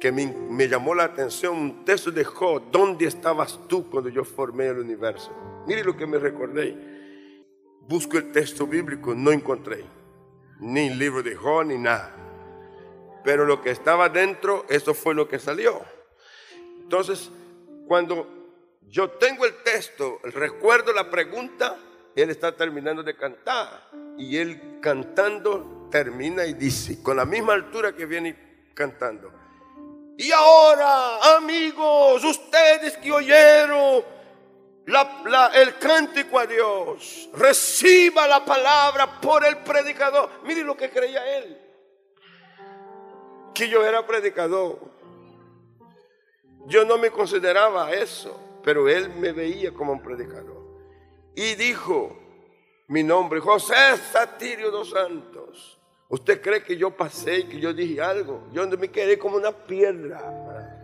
que 0.00 0.12
me, 0.12 0.68
llamó 0.68 0.94
la 0.94 1.04
atención, 1.04 1.56
un 1.56 1.84
texto 1.84 2.10
de 2.10 2.24
Job, 2.24 2.70
¿dónde 2.70 3.06
estabas 3.06 3.58
tú 3.68 3.90
cuando 3.90 4.08
yo 4.10 4.24
formé 4.24 4.68
el 4.68 4.78
universo? 4.78 5.32
Mire 5.66 5.82
lo 5.82 5.96
que 5.96 6.06
me 6.06 6.18
recordé. 6.18 6.76
Busco 7.80 8.18
el 8.18 8.30
texto 8.32 8.66
bíblico, 8.66 9.14
no 9.14 9.32
encontré, 9.32 9.84
ni 10.60 10.88
el 10.88 10.98
libro 10.98 11.22
de 11.22 11.34
Job, 11.34 11.66
ni 11.66 11.78
nada. 11.78 12.14
Pero 13.24 13.44
lo 13.44 13.60
que 13.60 13.70
estaba 13.70 14.08
dentro, 14.08 14.64
eso 14.68 14.94
fue 14.94 15.14
lo 15.14 15.26
que 15.26 15.38
salió. 15.38 15.82
Entonces, 16.80 17.30
cuando 17.86 18.26
yo 18.88 19.10
tengo 19.10 19.44
el 19.44 19.54
texto, 19.64 20.20
recuerdo 20.22 20.92
la 20.92 21.10
pregunta, 21.10 21.76
él 22.14 22.30
está 22.30 22.56
terminando 22.56 23.02
de 23.02 23.16
cantar 23.16 23.90
y 24.16 24.36
él 24.36 24.78
cantando 24.80 25.77
termina 25.90 26.44
y 26.46 26.54
dice, 26.54 27.02
con 27.02 27.16
la 27.16 27.24
misma 27.24 27.54
altura 27.54 27.94
que 27.94 28.06
viene 28.06 28.70
cantando. 28.74 29.32
Y 30.16 30.32
ahora, 30.32 31.36
amigos, 31.36 32.24
ustedes 32.24 32.96
que 32.96 33.12
oyeron 33.12 34.04
el 35.54 35.78
cántico 35.78 36.38
a 36.38 36.46
Dios, 36.46 37.28
reciba 37.34 38.26
la 38.26 38.44
palabra 38.44 39.20
por 39.20 39.44
el 39.44 39.58
predicador. 39.58 40.30
Mire 40.44 40.64
lo 40.64 40.76
que 40.76 40.90
creía 40.90 41.38
él, 41.38 41.58
que 43.54 43.68
yo 43.68 43.84
era 43.84 44.06
predicador. 44.06 44.78
Yo 46.66 46.84
no 46.84 46.98
me 46.98 47.10
consideraba 47.10 47.92
eso, 47.92 48.60
pero 48.64 48.88
él 48.88 49.10
me 49.10 49.32
veía 49.32 49.72
como 49.72 49.92
un 49.92 50.02
predicador. 50.02 50.58
Y 51.34 51.54
dijo, 51.54 52.18
mi 52.88 53.02
nombre, 53.02 53.40
José 53.40 53.96
Satirio 54.10 54.70
dos 54.70 54.90
Santos. 54.90 55.77
¿Usted 56.08 56.40
cree 56.40 56.62
que 56.62 56.76
yo 56.76 56.90
pasé 56.90 57.40
y 57.40 57.44
que 57.44 57.60
yo 57.60 57.74
dije 57.74 58.00
algo? 58.00 58.48
Yo 58.52 58.66
me 58.66 58.88
quedé 58.88 59.18
como 59.18 59.36
una 59.36 59.52
piedra. 59.52 60.74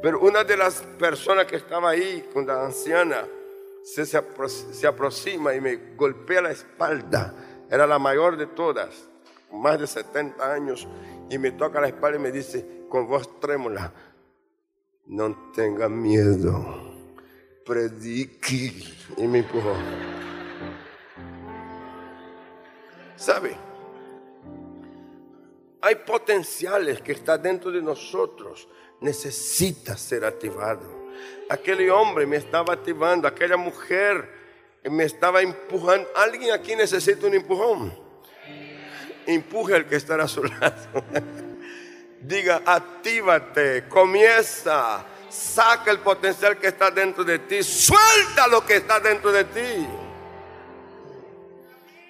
Pero 0.00 0.20
una 0.20 0.44
de 0.44 0.56
las 0.56 0.82
personas 0.98 1.46
que 1.46 1.56
estaba 1.56 1.90
ahí 1.90 2.28
con 2.32 2.46
la 2.46 2.66
anciana 2.66 3.26
se, 3.82 4.06
se 4.06 4.86
aproxima 4.86 5.52
y 5.54 5.60
me 5.60 5.94
golpea 5.96 6.42
la 6.42 6.52
espalda. 6.52 7.34
Era 7.68 7.86
la 7.88 7.98
mayor 7.98 8.36
de 8.36 8.46
todas, 8.46 9.08
más 9.52 9.80
de 9.80 9.88
70 9.88 10.52
años, 10.52 10.86
y 11.28 11.36
me 11.38 11.50
toca 11.50 11.80
la 11.80 11.88
espalda 11.88 12.18
y 12.18 12.22
me 12.22 12.30
dice 12.30 12.84
con 12.88 13.08
voz 13.08 13.40
trémula, 13.40 13.92
no 15.06 15.52
tenga 15.54 15.88
miedo, 15.88 16.94
predique. 17.66 18.72
Y 19.16 19.26
me 19.26 19.38
empujó. 19.38 19.74
¿Sabe? 23.16 23.67
Hay 25.80 25.94
potenciales 25.96 27.00
que 27.00 27.12
están 27.12 27.42
dentro 27.42 27.70
de 27.70 27.80
nosotros. 27.82 28.68
Necesita 29.00 29.96
ser 29.96 30.24
activado. 30.24 31.08
Aquel 31.48 31.88
hombre 31.90 32.26
me 32.26 32.36
estaba 32.36 32.74
activando, 32.74 33.26
aquella 33.28 33.56
mujer 33.56 34.28
me 34.84 35.04
estaba 35.04 35.40
empujando. 35.40 36.08
Alguien 36.16 36.52
aquí 36.52 36.74
necesita 36.76 37.26
un 37.26 37.34
empujón. 37.34 37.94
Empuje 39.26 39.74
al 39.74 39.86
que 39.86 39.96
está 39.96 40.16
a 40.16 40.26
su 40.28 40.42
lado. 40.44 41.04
Diga, 42.20 42.62
actívate, 42.64 43.86
comienza, 43.88 45.04
saca 45.28 45.90
el 45.92 46.00
potencial 46.00 46.58
que 46.58 46.66
está 46.68 46.90
dentro 46.90 47.22
de 47.22 47.38
ti, 47.40 47.62
suelta 47.62 48.48
lo 48.48 48.64
que 48.66 48.76
está 48.76 48.98
dentro 48.98 49.30
de 49.30 49.44
ti. 49.44 49.86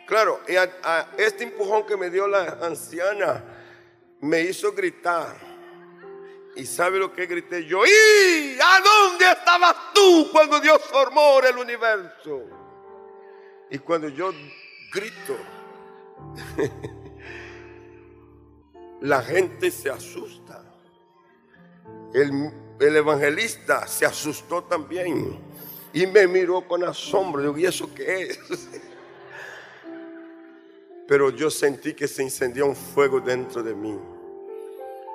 Claro, 0.06 0.40
y 0.48 0.56
a- 0.56 1.10
este 1.18 1.44
empujón 1.44 1.84
que 1.86 1.96
me 1.96 2.08
dio 2.08 2.26
la 2.26 2.58
anciana 2.62 3.44
me 4.20 4.42
hizo 4.42 4.72
gritar. 4.72 5.36
¿Y 6.56 6.66
sabe 6.66 6.98
lo 6.98 7.12
que 7.12 7.26
grité 7.26 7.64
yo? 7.64 7.86
¿Y 7.86 8.58
a 8.60 8.80
dónde 8.80 9.30
estabas 9.30 9.76
tú 9.94 10.28
cuando 10.32 10.58
Dios 10.58 10.82
formó 10.82 11.40
el 11.40 11.56
universo? 11.56 12.42
Y 13.70 13.78
cuando 13.78 14.08
yo 14.08 14.32
grito, 14.92 15.36
la 19.02 19.22
gente 19.22 19.70
se 19.70 19.90
asusta. 19.90 20.64
El, 22.12 22.50
el 22.80 22.96
evangelista 22.96 23.86
se 23.86 24.06
asustó 24.06 24.64
también 24.64 25.38
y 25.92 26.06
me 26.06 26.26
miró 26.26 26.66
con 26.66 26.82
asombro. 26.82 27.56
¿y 27.56 27.66
eso 27.66 27.94
qué 27.94 28.22
es? 28.22 28.40
Pero 31.08 31.30
yo 31.30 31.50
sentí 31.50 31.94
que 31.94 32.06
se 32.06 32.22
incendió 32.22 32.66
un 32.66 32.76
fuego 32.76 33.18
dentro 33.20 33.62
de 33.62 33.74
mí 33.74 33.98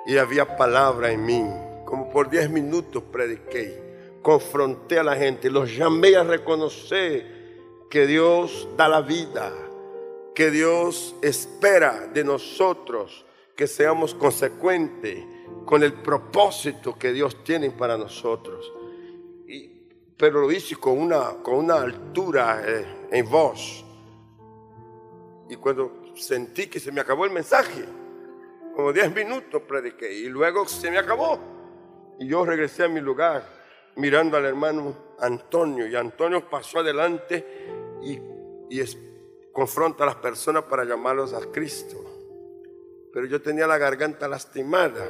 y 0.06 0.18
había 0.18 0.56
palabra 0.56 1.10
en 1.12 1.24
mí. 1.24 1.44
Como 1.86 2.10
por 2.10 2.28
10 2.28 2.50
minutos 2.50 3.02
prediqué, 3.12 4.18
confronté 4.20 4.98
a 4.98 5.04
la 5.04 5.14
gente, 5.16 5.48
los 5.50 5.74
llamé 5.74 6.16
a 6.16 6.24
reconocer 6.24 7.24
que 7.88 8.06
Dios 8.06 8.68
da 8.76 8.88
la 8.88 9.02
vida, 9.02 9.52
que 10.34 10.50
Dios 10.50 11.14
espera 11.22 12.08
de 12.12 12.24
nosotros 12.24 13.24
que 13.54 13.68
seamos 13.68 14.14
consecuentes 14.14 15.24
con 15.64 15.84
el 15.84 15.92
propósito 15.92 16.98
que 16.98 17.12
Dios 17.12 17.44
tiene 17.44 17.70
para 17.70 17.96
nosotros. 17.96 18.72
Y- 19.46 19.70
pero 20.16 20.40
lo 20.40 20.50
hice 20.50 20.74
con 20.74 20.98
una, 20.98 21.34
con 21.42 21.54
una 21.56 21.76
altura 21.76 22.62
eh, 22.66 22.84
en 23.12 23.30
voz. 23.30 23.83
Y 25.54 25.56
cuando 25.56 26.02
sentí 26.16 26.66
que 26.66 26.80
se 26.80 26.90
me 26.90 27.00
acabó 27.00 27.24
el 27.24 27.30
mensaje, 27.30 27.84
como 28.74 28.92
10 28.92 29.14
minutos 29.14 29.62
prediqué 29.62 30.12
y 30.12 30.28
luego 30.28 30.66
se 30.66 30.90
me 30.90 30.98
acabó. 30.98 31.38
Y 32.18 32.26
yo 32.26 32.44
regresé 32.44 32.82
a 32.82 32.88
mi 32.88 33.00
lugar 33.00 33.46
mirando 33.94 34.36
al 34.36 34.46
hermano 34.46 35.14
Antonio 35.20 35.86
y 35.86 35.94
Antonio 35.94 36.50
pasó 36.50 36.80
adelante 36.80 37.46
y, 38.02 38.18
y 38.68 38.84
confronta 39.52 40.02
a 40.02 40.06
las 40.06 40.16
personas 40.16 40.64
para 40.64 40.84
llamarlos 40.84 41.32
a 41.32 41.40
Cristo. 41.52 42.04
Pero 43.12 43.26
yo 43.26 43.40
tenía 43.40 43.68
la 43.68 43.78
garganta 43.78 44.26
lastimada, 44.26 45.06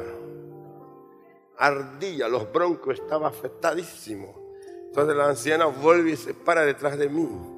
ardía, 1.57 2.29
los 2.29 2.53
broncos, 2.53 3.01
estaba 3.01 3.29
afectadísimo. 3.29 4.53
Entonces 4.89 5.17
la 5.17 5.27
anciana 5.27 5.65
vuelve 5.65 6.11
y 6.11 6.17
se 6.17 6.35
para 6.35 6.67
detrás 6.67 6.99
de 6.99 7.09
mí 7.09 7.54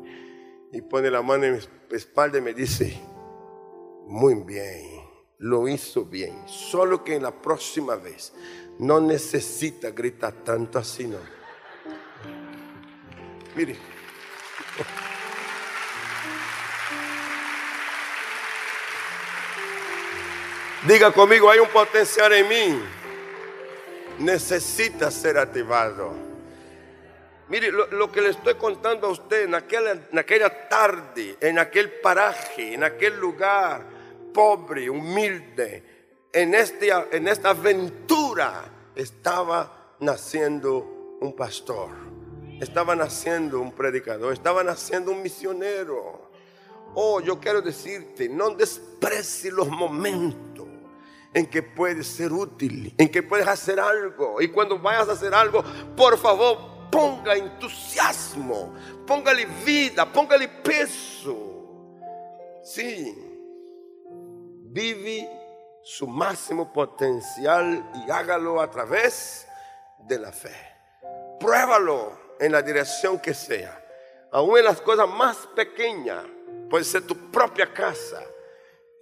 y 0.76 0.82
pone 0.82 1.10
la 1.10 1.22
mano 1.22 1.44
en 1.44 1.54
mi 1.54 1.96
espalda 1.96 2.36
y 2.36 2.42
me 2.42 2.52
dice, 2.52 3.00
muy 4.06 4.34
bien, 4.34 5.00
lo 5.38 5.66
hizo 5.68 6.04
bien. 6.04 6.46
Solo 6.46 7.02
que 7.02 7.16
en 7.16 7.22
la 7.22 7.32
próxima 7.32 7.96
vez 7.96 8.34
no 8.78 9.00
necesita 9.00 9.90
gritar 9.90 10.32
tanto 10.44 10.78
así, 10.78 11.06
no. 11.06 11.16
Mire. 13.54 13.76
Diga 20.86 21.10
conmigo, 21.10 21.50
hay 21.50 21.58
un 21.58 21.68
potencial 21.68 22.34
en 22.34 22.48
mí. 22.48 22.82
Necesita 24.18 25.10
ser 25.10 25.38
activado. 25.38 26.25
Mire, 27.48 27.70
lo, 27.70 27.86
lo 27.88 28.10
que 28.10 28.20
le 28.20 28.30
estoy 28.30 28.54
contando 28.54 29.06
a 29.06 29.10
usted 29.10 29.44
en 29.44 29.54
aquella, 29.54 29.92
en 29.92 30.18
aquella 30.18 30.68
tarde, 30.68 31.36
en 31.40 31.58
aquel 31.58 31.90
paraje, 32.00 32.74
en 32.74 32.82
aquel 32.82 33.18
lugar 33.18 33.86
pobre, 34.36 34.90
humilde, 34.90 36.28
en, 36.30 36.54
este, 36.54 36.90
en 37.12 37.26
esta 37.26 37.50
aventura 37.50 38.64
estaba 38.94 39.94
naciendo 40.00 41.16
un 41.20 41.34
pastor, 41.34 41.90
estaba 42.60 42.94
naciendo 42.94 43.60
un 43.60 43.72
predicador, 43.72 44.34
estaba 44.34 44.62
naciendo 44.62 45.12
un 45.12 45.22
misionero. 45.22 46.30
Oh, 46.94 47.20
yo 47.20 47.40
quiero 47.40 47.62
decirte, 47.62 48.28
no 48.28 48.50
desprecie 48.50 49.50
los 49.50 49.68
momentos 49.68 50.66
en 51.32 51.46
que 51.46 51.62
puedes 51.62 52.06
ser 52.06 52.32
útil, 52.32 52.94
en 52.98 53.08
que 53.08 53.22
puedes 53.22 53.48
hacer 53.48 53.80
algo. 53.80 54.42
Y 54.42 54.48
cuando 54.48 54.78
vayas 54.78 55.08
a 55.08 55.12
hacer 55.12 55.32
algo, 55.32 55.64
por 55.96 56.18
favor, 56.18 56.75
ponga 56.90 57.34
entusiasmo, 57.34 58.74
póngale 59.06 59.46
vida, 59.64 60.10
póngale 60.10 60.48
peso. 60.48 61.54
Sí, 62.62 63.14
vive 64.64 65.28
su 65.82 66.06
máximo 66.06 66.72
potencial 66.72 67.90
y 67.94 68.10
hágalo 68.10 68.60
a 68.60 68.70
través 68.70 69.46
de 70.00 70.18
la 70.18 70.32
fe. 70.32 70.54
Pruébalo 71.38 72.12
en 72.40 72.52
la 72.52 72.62
dirección 72.62 73.18
que 73.18 73.34
sea, 73.34 73.82
aún 74.32 74.58
en 74.58 74.64
las 74.64 74.80
cosas 74.80 75.08
más 75.08 75.36
pequeñas, 75.54 76.24
puede 76.68 76.84
ser 76.84 77.06
tu 77.06 77.30
propia 77.30 77.72
casa, 77.72 78.22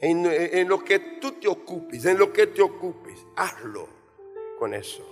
en, 0.00 0.26
en 0.26 0.68
lo 0.68 0.84
que 0.84 0.98
tú 1.20 1.32
te 1.32 1.48
ocupes, 1.48 2.04
en 2.04 2.18
lo 2.18 2.32
que 2.32 2.48
te 2.48 2.60
ocupes, 2.60 3.18
hazlo 3.36 3.88
con 4.58 4.74
eso. 4.74 5.02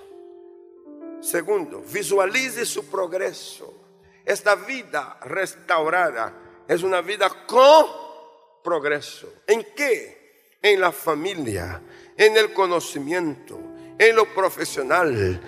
Segundo, 1.22 1.82
visualice 1.82 2.66
su 2.66 2.90
progreso. 2.90 3.72
Esta 4.24 4.56
vida 4.56 5.18
restaurada 5.22 6.64
es 6.66 6.82
una 6.82 7.00
vida 7.00 7.30
con 7.46 7.86
progreso. 8.62 9.32
¿En 9.46 9.64
qué? 9.74 10.58
En 10.60 10.80
la 10.80 10.90
familia, 10.90 11.80
en 12.16 12.36
el 12.36 12.52
conocimiento, 12.52 13.56
en 13.96 14.16
lo 14.16 14.34
profesional, 14.34 15.40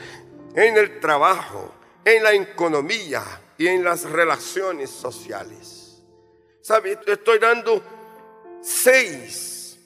en 0.54 0.76
el 0.76 1.00
trabajo, 1.00 1.74
en 2.04 2.22
la 2.22 2.32
economía 2.32 3.24
y 3.58 3.66
en 3.66 3.82
las 3.82 4.04
relaciones 4.04 4.90
sociales. 4.90 6.00
¿Sabe? 6.62 6.98
Estoy 7.04 7.38
dando 7.40 7.82
seis 8.62 9.76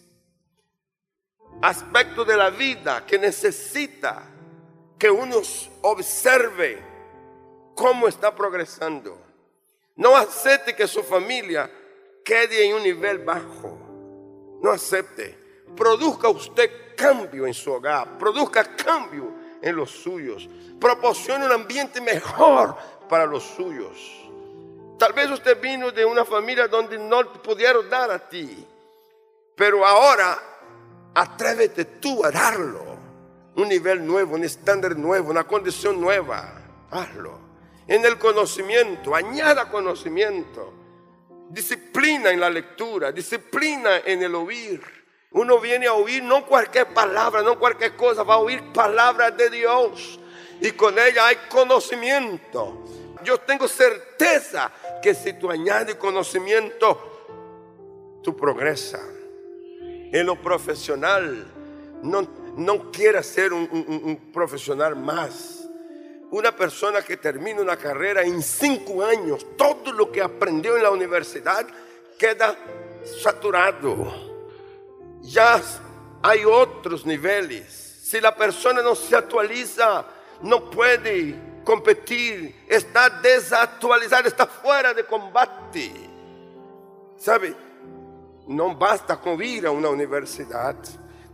aspectos 1.63 2.27
de 2.27 2.37
la 2.37 2.51
vida 2.51 3.07
que 3.07 3.19
necesita 3.19 4.35
que 4.99 5.11
uno 5.11 5.37
observe 5.83 6.83
cómo 7.75 8.09
está 8.09 8.35
progresando. 8.35 9.17
No 9.97 10.17
acepte 10.17 10.75
que 10.75 10.87
su 10.87 11.03
familia 11.03 11.71
quede 12.25 12.67
en 12.67 12.75
un 12.75 12.83
nivel 12.83 13.19
bajo. 13.19 13.79
No 14.61 14.71
acepte. 14.71 15.37
Produzca 15.77 16.29
usted 16.29 16.95
cambio 16.97 17.47
en 17.47 17.55
su 17.55 17.73
hogar. 17.73 18.19
Produzca 18.19 18.77
cambio 18.77 19.33
en 19.63 19.77
los 19.77 19.91
suyos. 19.91 20.49
Proporcione 20.81 21.47
un 21.47 21.53
ambiente 21.53 22.01
mejor 22.01 22.77
para 23.09 23.27
los 23.27 23.45
suyos. 23.45 24.29
Tal 24.99 25.13
vez 25.13 25.31
usted 25.31 25.61
vino 25.61 25.93
de 25.93 26.05
una 26.05 26.25
familia 26.25 26.67
donde 26.67 26.99
no 26.99 27.25
te 27.29 27.39
pudieron 27.39 27.89
dar 27.89 28.11
a 28.11 28.29
ti. 28.29 28.67
Pero 29.55 29.87
ahora 29.87 30.39
atrévete 31.15 31.85
tú 31.85 32.25
a 32.25 32.31
darlo. 32.31 32.88
Un 33.59 33.69
nivel 33.69 34.07
nuevo, 34.07 34.37
un 34.37 34.45
estándar 34.45 34.97
nuevo, 34.97 35.31
una 35.31 35.43
condición 35.43 36.01
nueva. 36.01 36.63
Hazlo. 36.93 37.41
En 37.89 38.05
el 38.05 38.17
conocimiento, 38.17 39.17
añada 39.17 39.69
conocimiento. 39.69 40.73
Disciplina 41.51 42.31
en 42.31 42.39
la 42.39 42.51
lectura, 42.51 43.11
disciplina 43.11 43.99
en 44.05 44.23
el 44.23 44.37
oír. 44.37 44.81
Uno 45.33 45.59
viene 45.59 45.89
a 45.89 45.95
oír 45.95 46.23
no 46.23 46.47
cualquier 46.47 46.95
palabra, 46.95 47.43
no 47.43 47.59
cualquier 47.59 47.97
cosa, 47.97 48.23
va 48.23 48.35
a 48.35 48.39
oír 48.39 48.63
palabras 48.73 49.37
de 49.37 49.51
Dios. 49.51 50.21
Y 50.61 50.71
con 50.71 50.97
ella 50.97 51.27
hay 51.27 51.39
conocimiento. 51.51 52.85
Yo 53.25 53.39
tengo 53.39 53.67
certeza 53.67 54.71
que 55.03 55.17
si 55.17 55.33
tú 55.33 55.51
añades 55.51 55.97
conocimiento, 55.97 57.27
tú 58.23 58.37
progresas. 58.37 59.03
En 59.81 60.27
lo 60.27 60.41
profesional, 60.41 61.45
no, 62.05 62.48
no 62.59 62.91
quieras 62.91 63.27
ser 63.27 63.53
un 63.53 64.31
profesional 64.33 64.97
más. 64.97 65.69
Una 66.31 66.55
persona 66.55 67.01
que 67.03 67.17
termina 67.17 67.63
una 67.63 67.77
carrera 67.77 68.23
en 68.23 68.43
cinco 68.43 69.03
años, 69.03 69.47
todo 69.57 69.93
lo 69.93 70.13
que 70.13 70.21
aprendió 70.21 70.77
en 70.77 70.83
la 70.83 70.91
universidad 70.91 71.67
queda 72.19 72.55
saturado. 73.23 74.13
Ya 75.23 75.63
hay 76.23 76.45
otros 76.45 77.07
niveles. 77.07 77.73
Si 78.03 78.21
la 78.21 78.35
persona 78.35 78.83
no 78.83 78.95
se 78.95 79.17
actualiza, 79.17 80.05
no 80.43 80.69
puede 80.69 81.63
competir, 81.65 82.65
está 82.67 83.09
desactualizada, 83.09 84.29
está 84.29 84.47
fuera 84.47 84.93
de 84.93 85.05
combate. 85.05 85.93
¿Sabe? 87.17 87.55
No 88.47 88.75
basta 88.75 89.21
con 89.21 89.43
ir 89.43 89.67
a 89.67 89.71
una 89.71 89.91
universidad, 89.91 90.77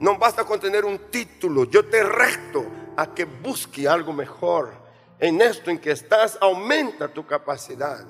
no 0.05 0.19
basta 0.19 0.45
con 0.45 0.61
tener 0.61 0.85
un 0.85 0.99
título. 1.11 1.65
Yo 1.65 1.87
te 1.87 2.05
reto 2.05 2.67
a 2.95 3.15
que 3.15 3.25
busque 3.25 3.89
algo 3.89 4.13
mejor. 4.13 4.71
En 5.19 5.41
esto 5.41 5.71
en 5.71 5.79
que 5.79 5.93
estás, 5.93 6.37
aumenta 6.43 7.09
tu 7.09 7.27
capacidad. 7.27 8.05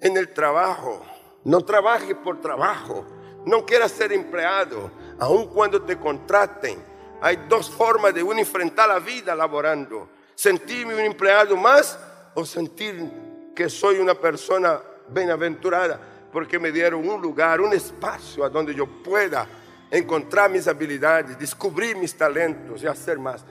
En 0.00 0.16
el 0.18 0.34
trabajo, 0.34 1.02
No 1.44 1.62
trabajes 1.62 2.14
por 2.16 2.42
trabajo. 2.42 3.06
No 3.46 3.64
quieras 3.64 3.92
ser 3.92 4.12
empleado, 4.12 4.90
aun 5.18 5.46
cuando 5.46 5.80
te 5.80 5.96
contraten. 5.98 6.84
Hay 7.22 7.46
dos 7.48 7.70
formas 7.70 8.12
de 8.12 8.22
uno 8.22 8.38
enfrentar 8.38 8.90
la 8.90 8.98
vida 8.98 9.34
laborando. 9.34 10.10
Sentirme 10.34 10.92
un 10.92 11.00
empleado 11.00 11.56
más 11.56 11.98
o 12.34 12.44
sentir 12.44 13.10
que 13.56 13.70
soy 13.70 13.98
una 13.98 14.14
persona 14.14 14.78
bienaventurada 15.08 15.98
porque 16.30 16.58
me 16.58 16.70
dieron 16.70 17.08
un 17.08 17.22
lugar, 17.22 17.62
un 17.62 17.72
espacio 17.72 18.44
a 18.44 18.50
donde 18.50 18.74
yo 18.74 18.86
pueda 19.02 19.46
encontrar 19.90 20.50
mis 20.50 20.68
habilidades, 20.68 21.38
descubrir 21.38 21.96
mis 21.96 22.16
talentos 22.16 22.82
y 22.82 22.86
hacer 22.86 23.18
más. 23.18 23.44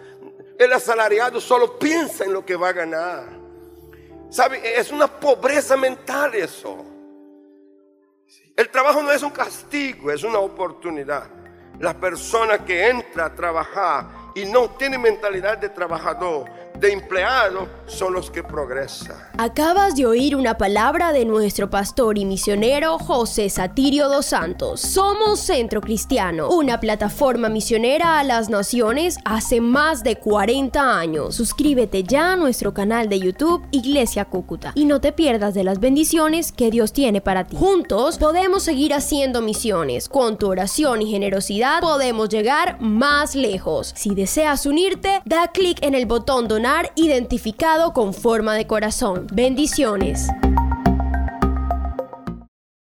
El 0.58 0.74
asalariado 0.74 1.40
solo 1.40 1.78
piensa 1.78 2.26
en 2.26 2.34
lo 2.34 2.46
que 2.46 2.56
va 2.56 2.70
a 2.70 2.74
ganar. 2.74 3.40
¿Sabe? 4.30 4.80
Es 4.80 4.92
una 4.92 5.08
pobreza 5.08 5.76
mental 5.76 6.36
eso. 6.36 6.86
El 8.56 8.70
trabajo 8.70 9.02
no 9.02 9.12
es 9.12 9.24
un 9.24 9.32
castigo, 9.32 10.12
es 10.12 10.24
una 10.24 10.40
oportunidad. 10.40 11.30
La 11.80 11.94
persona 11.94 12.64
que 12.66 12.90
entra 12.90 13.26
a 13.26 13.34
trabajar 13.34 14.06
y 14.36 14.46
no 14.46 14.72
tiene 14.72 14.98
mentalidad 14.98 15.58
de 15.58 15.70
trabajador, 15.70 16.50
de 16.80 16.93
empleado 16.93 17.67
son 17.88 18.13
los 18.13 18.32
que 18.32 18.43
progresan. 18.43 19.17
Acabas 19.38 19.95
de 19.95 20.05
oír 20.05 20.36
una 20.36 20.57
palabra 20.57 21.11
de 21.11 21.25
nuestro 21.25 21.69
pastor 21.69 22.17
y 22.17 22.25
misionero 22.25 22.99
José 22.99 23.49
Satirio 23.49 24.07
dos 24.07 24.27
Santos. 24.27 24.80
Somos 24.80 25.39
Centro 25.39 25.82
Cristiano, 25.82 26.49
una 26.49 26.80
plataforma 26.80 27.49
misionera 27.49 28.19
a 28.19 28.23
las 28.23 28.49
naciones 28.49 29.17
hace 29.25 29.59
más 29.59 30.03
de 30.03 30.17
40 30.17 30.99
años. 30.99 31.36
Suscríbete 31.36 32.03
ya 32.03 32.34
a 32.34 32.36
nuestro 32.36 32.73
canal 32.73 33.09
de 33.09 33.19
YouTube 33.19 33.65
Iglesia 33.71 34.25
Cúcuta 34.25 34.71
y 34.75 34.86
no 34.86 35.01
te 35.01 35.11
pierdas 35.11 35.53
de 35.53 35.63
las 35.63 35.80
bendiciones 35.80 36.51
que 36.51 36.71
Dios 36.71 36.93
tiene 36.93 37.19
para 37.19 37.45
ti. 37.45 37.57
Juntos 37.57 38.17
podemos 38.17 38.63
seguir 38.63 38.93
haciendo 38.93 39.41
misiones. 39.41 40.07
Con 40.07 40.38
tu 40.38 40.47
oración 40.47 41.01
y 41.01 41.11
generosidad 41.11 41.82
podemos 41.82 42.30
llegar 42.30 42.80
más 42.80 43.36
lejos. 43.36 43.93
Si 43.95 44.15
deseas 44.15 44.65
unirte, 44.65 45.21
da 45.25 45.47
clic 45.47 45.80
en 45.82 45.95
el 45.95 46.05
botón 46.05 46.47
donar 46.47 46.68
identificado 46.95 47.93
con 47.93 48.13
forma 48.13 48.53
de 48.53 48.67
corazón. 48.67 49.26
Bendiciones. 49.32 50.28